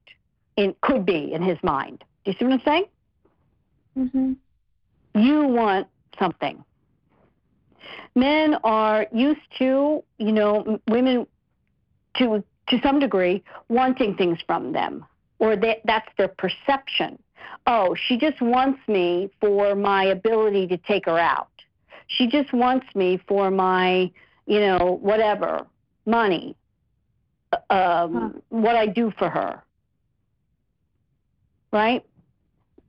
[0.56, 2.04] It could be in his mind.
[2.24, 2.84] Do you see what I'm saying?
[3.96, 4.36] Mhm.
[5.14, 5.86] you want
[6.18, 6.64] something.
[8.14, 11.26] Men are used to, you know, women
[12.16, 15.04] to to some degree wanting things from them,
[15.38, 17.18] or they, that's their perception.
[17.66, 21.50] Oh, she just wants me for my ability to take her out.
[22.06, 24.10] She just wants me for my,
[24.46, 25.66] you know, whatever
[26.06, 26.56] money,
[27.70, 28.28] um, Huh.
[28.50, 29.62] what I do for her.
[31.72, 32.04] Right?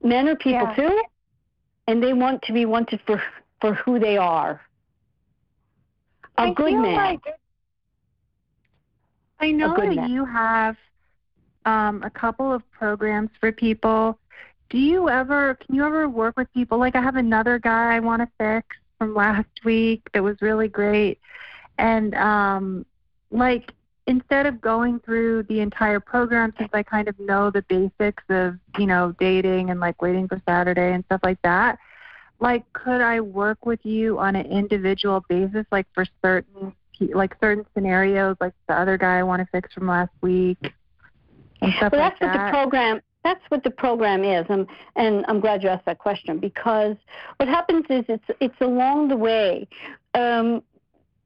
[0.04, 0.76] Men are people Yeah.
[0.76, 1.04] too,
[1.88, 3.22] and they want to be wanted for
[3.62, 4.62] for who they are.
[6.38, 6.96] A I good man.
[6.96, 7.36] like-
[9.40, 10.10] I know that man.
[10.10, 10.78] you have
[11.66, 14.18] um, a couple of programs for people.
[14.70, 16.78] Do you ever, can you ever work with people?
[16.78, 20.68] Like, I have another guy I want to fix from last week that was really
[20.68, 21.20] great.
[21.78, 22.86] And, um,
[23.32, 23.74] like,
[24.08, 28.58] instead of going through the entire program, since I kind of know the basics of,
[28.78, 31.80] you know, dating and like waiting for Saturday and stuff like that,
[32.44, 37.36] like, could I work with you on an individual basis, like for certain, pe- like
[37.42, 40.74] certain scenarios, like the other guy I want to fix from last week
[41.62, 42.46] and stuff Well, like that's what that?
[42.48, 43.02] the program.
[43.24, 44.68] That's what the program is, and
[44.98, 46.98] and I'm glad you asked that question because
[47.38, 49.66] what happens is it's it's along the way.
[50.14, 50.62] Um,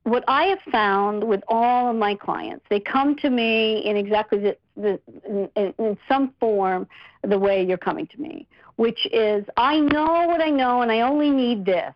[0.08, 4.40] what I have found with all of my clients, they come to me in exactly
[4.40, 5.00] the, the
[5.58, 6.88] in, in, some form
[7.24, 8.48] the way you're coming to me,
[8.78, 11.94] which is I know what I know and I only need this.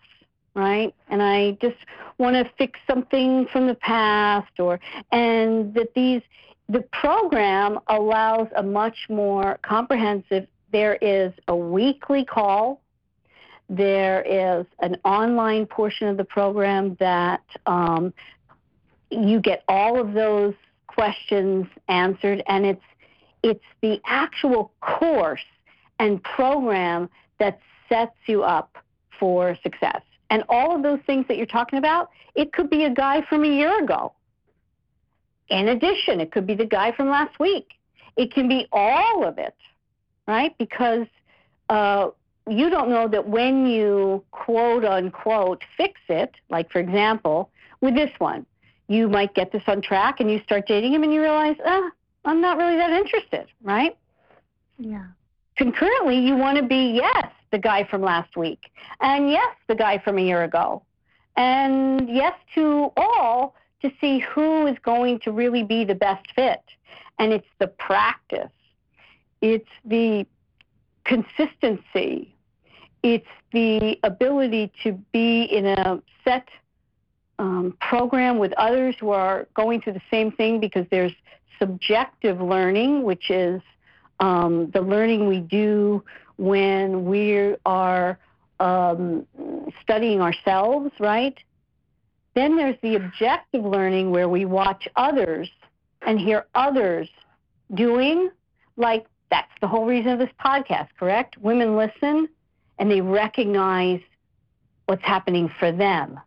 [0.56, 0.94] right?
[1.08, 1.78] And I just
[2.18, 4.78] want to fix something from the past or
[5.14, 6.22] and that these
[6.68, 12.82] the program allows a much more comprehensive there is a weekly call
[13.72, 18.14] there is an online portion of the program that um,
[19.10, 20.54] you get all of those
[20.88, 22.84] questions answered, and it's
[23.44, 25.46] it's the actual course
[26.00, 27.10] and program
[27.40, 28.78] that sets you up
[29.18, 30.02] for success.
[30.30, 33.44] And all of those things that you're talking about, it could be a guy from
[33.44, 34.14] a year ago.
[35.50, 37.72] In addition, it could be the guy from last week.
[38.18, 39.56] It can be all of it,
[40.28, 40.56] right?
[40.58, 41.08] Because
[41.70, 42.10] uh,
[42.50, 47.50] you don't know that when you quote unquote fix it, like for example,
[47.82, 48.46] with this one,
[48.88, 51.90] you might get this on track and you start dating him and you realize, ah,
[52.26, 53.98] I'm not really that interested, right?
[54.78, 55.06] Yeah.
[55.58, 59.98] Concurrently, you want to be, yes, the guy from last week, and yes, the guy
[59.98, 60.84] from a year ago,
[61.36, 66.62] and yes to all to see who is going to really be the best fit.
[67.20, 68.52] And it's the practice,
[69.42, 70.26] it's the
[71.06, 72.34] consistency,
[73.04, 76.48] it's the ability to be in a set
[77.40, 81.14] um, program with others who are going through the same thing because there's
[81.60, 83.62] subjective learning, which is
[84.20, 86.04] um, the learning we do
[86.38, 88.20] when we are
[88.60, 89.26] um,
[89.82, 91.38] studying ourselves, right?
[92.36, 95.50] Then there's the objective learning where we watch others
[96.06, 97.10] and hear others
[97.74, 98.30] doing,
[98.78, 101.38] like that's the whole reason of this podcast, correct?
[101.40, 102.30] Women listen
[102.78, 104.02] and they recognize
[104.86, 106.20] what's happening for them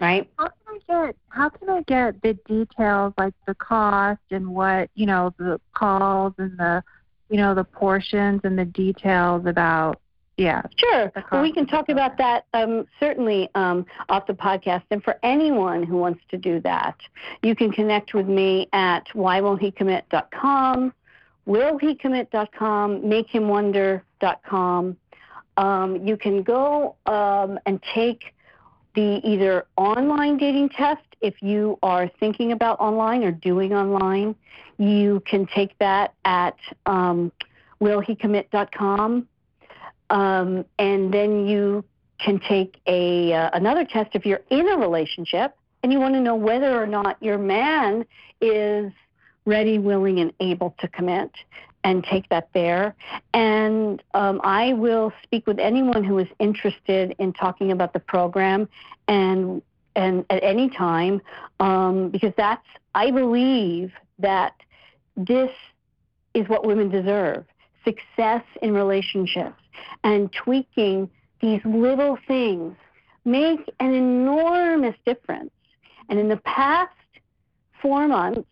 [0.00, 0.28] right?
[0.38, 4.90] How can I get how can I get the details like the cost and what
[4.94, 6.82] you know the calls and the
[7.28, 10.00] you know the portions and the details about
[10.36, 15.02] yeah sure well we can talk about that um, certainly um, off the podcast and
[15.02, 16.96] for anyone who wants to do that
[17.42, 20.92] you can connect with me at whywon'thecommit.com
[21.46, 24.96] willhecommit.com makehimwonder.com
[25.56, 28.34] um, you can go um, and take
[28.94, 34.34] the either online dating test if you are thinking about online or doing online.
[34.78, 37.32] You can take that at um,
[37.80, 39.28] willhecommit.com.
[40.10, 41.84] Um, and then you
[42.18, 46.20] can take a uh, another test if you're in a relationship and you want to
[46.20, 48.04] know whether or not your man
[48.40, 48.92] is
[49.46, 51.30] ready, willing, and able to commit
[51.84, 52.94] and take that there.
[53.34, 58.68] And um, I will speak with anyone who is interested in talking about the program
[59.06, 59.62] and
[59.96, 61.20] and at any time
[61.60, 62.66] um, because that's
[62.96, 64.54] I believe that
[65.16, 65.50] this
[66.32, 67.44] is what women deserve:
[67.84, 69.60] success in relationships
[70.02, 72.74] and tweaking these little things
[73.24, 75.50] make an enormous difference.
[76.08, 76.92] And in the past
[77.80, 78.48] four months,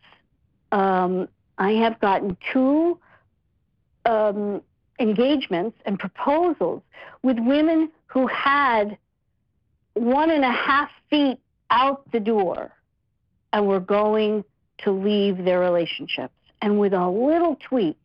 [0.72, 2.98] um, I have gotten two
[4.04, 4.62] um,
[4.98, 6.82] engagements and proposals
[7.22, 8.98] with women who had
[9.94, 11.38] one and a half feet
[11.70, 12.72] out the door
[13.52, 14.44] and were going
[14.78, 16.34] to leave their relationships.
[16.60, 17.98] And with a little tweak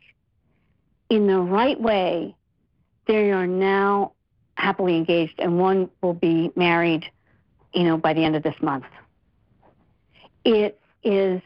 [1.09, 2.35] in the right way,
[3.05, 4.13] they are now
[4.55, 7.05] happily engaged and one will be married,
[7.73, 8.85] you know, by the end of this month.
[10.43, 11.41] It is,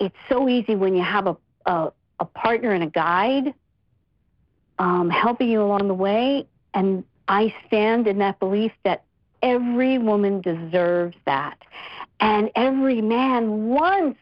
[0.00, 1.36] it's so easy when you have a,
[1.66, 3.54] a, a partner and a guide
[4.78, 6.46] um, helping you along the way.
[6.74, 9.04] And I stand in that belief that
[9.42, 11.58] every woman deserves that.
[12.18, 14.18] And every man wants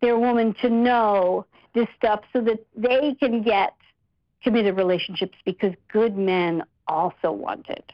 [0.00, 3.74] their woman to know this stuff so that they can get
[4.42, 7.92] committed relationships because good men also want it.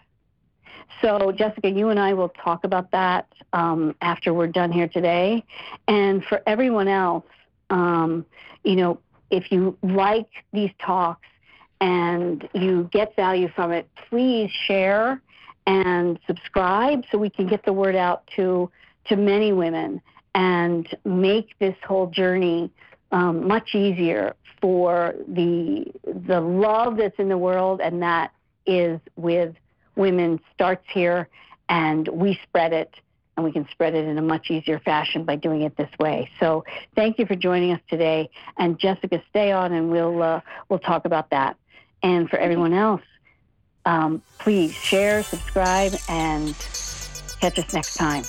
[1.02, 5.44] So, Jessica, you and I will talk about that um, after we're done here today.
[5.88, 7.24] And for everyone else,
[7.70, 8.24] um,
[8.62, 8.98] you know,
[9.30, 11.26] if you like these talks,
[11.80, 15.20] and you get value from it, please share
[15.66, 18.70] and subscribe so we can get the word out to
[19.06, 20.00] to many women
[20.34, 22.70] and make this whole journey
[23.12, 25.84] um, much easier for the
[26.26, 28.32] the love that's in the world and that
[28.66, 29.54] is with
[29.96, 31.28] women starts here
[31.68, 32.94] and we spread it
[33.36, 36.30] and we can spread it in a much easier fashion by doing it this way.
[36.38, 36.64] So
[36.94, 41.04] thank you for joining us today and Jessica stay on and we'll uh, we'll talk
[41.04, 41.56] about that.
[42.02, 43.02] And for everyone else,
[43.86, 46.54] um, please share, subscribe, and
[47.40, 48.24] catch us next time.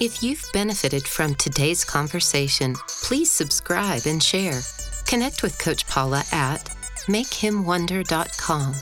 [0.00, 4.60] If you've benefited from today's conversation, please subscribe and share.
[5.06, 6.64] Connect with Coach Paula at
[7.06, 8.74] makehimwonder.com.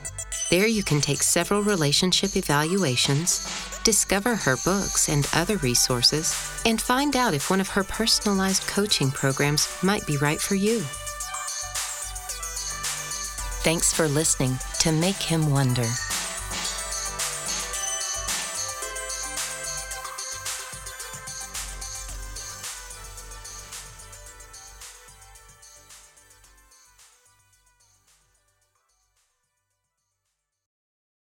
[0.53, 3.41] There you can take several relationship evaluations,
[3.85, 6.37] discover her books and other resources,
[6.67, 10.81] and find out if one of her personalized coaching programs might be right for you.
[13.65, 15.89] Thanks for listening to Make Him Wonder.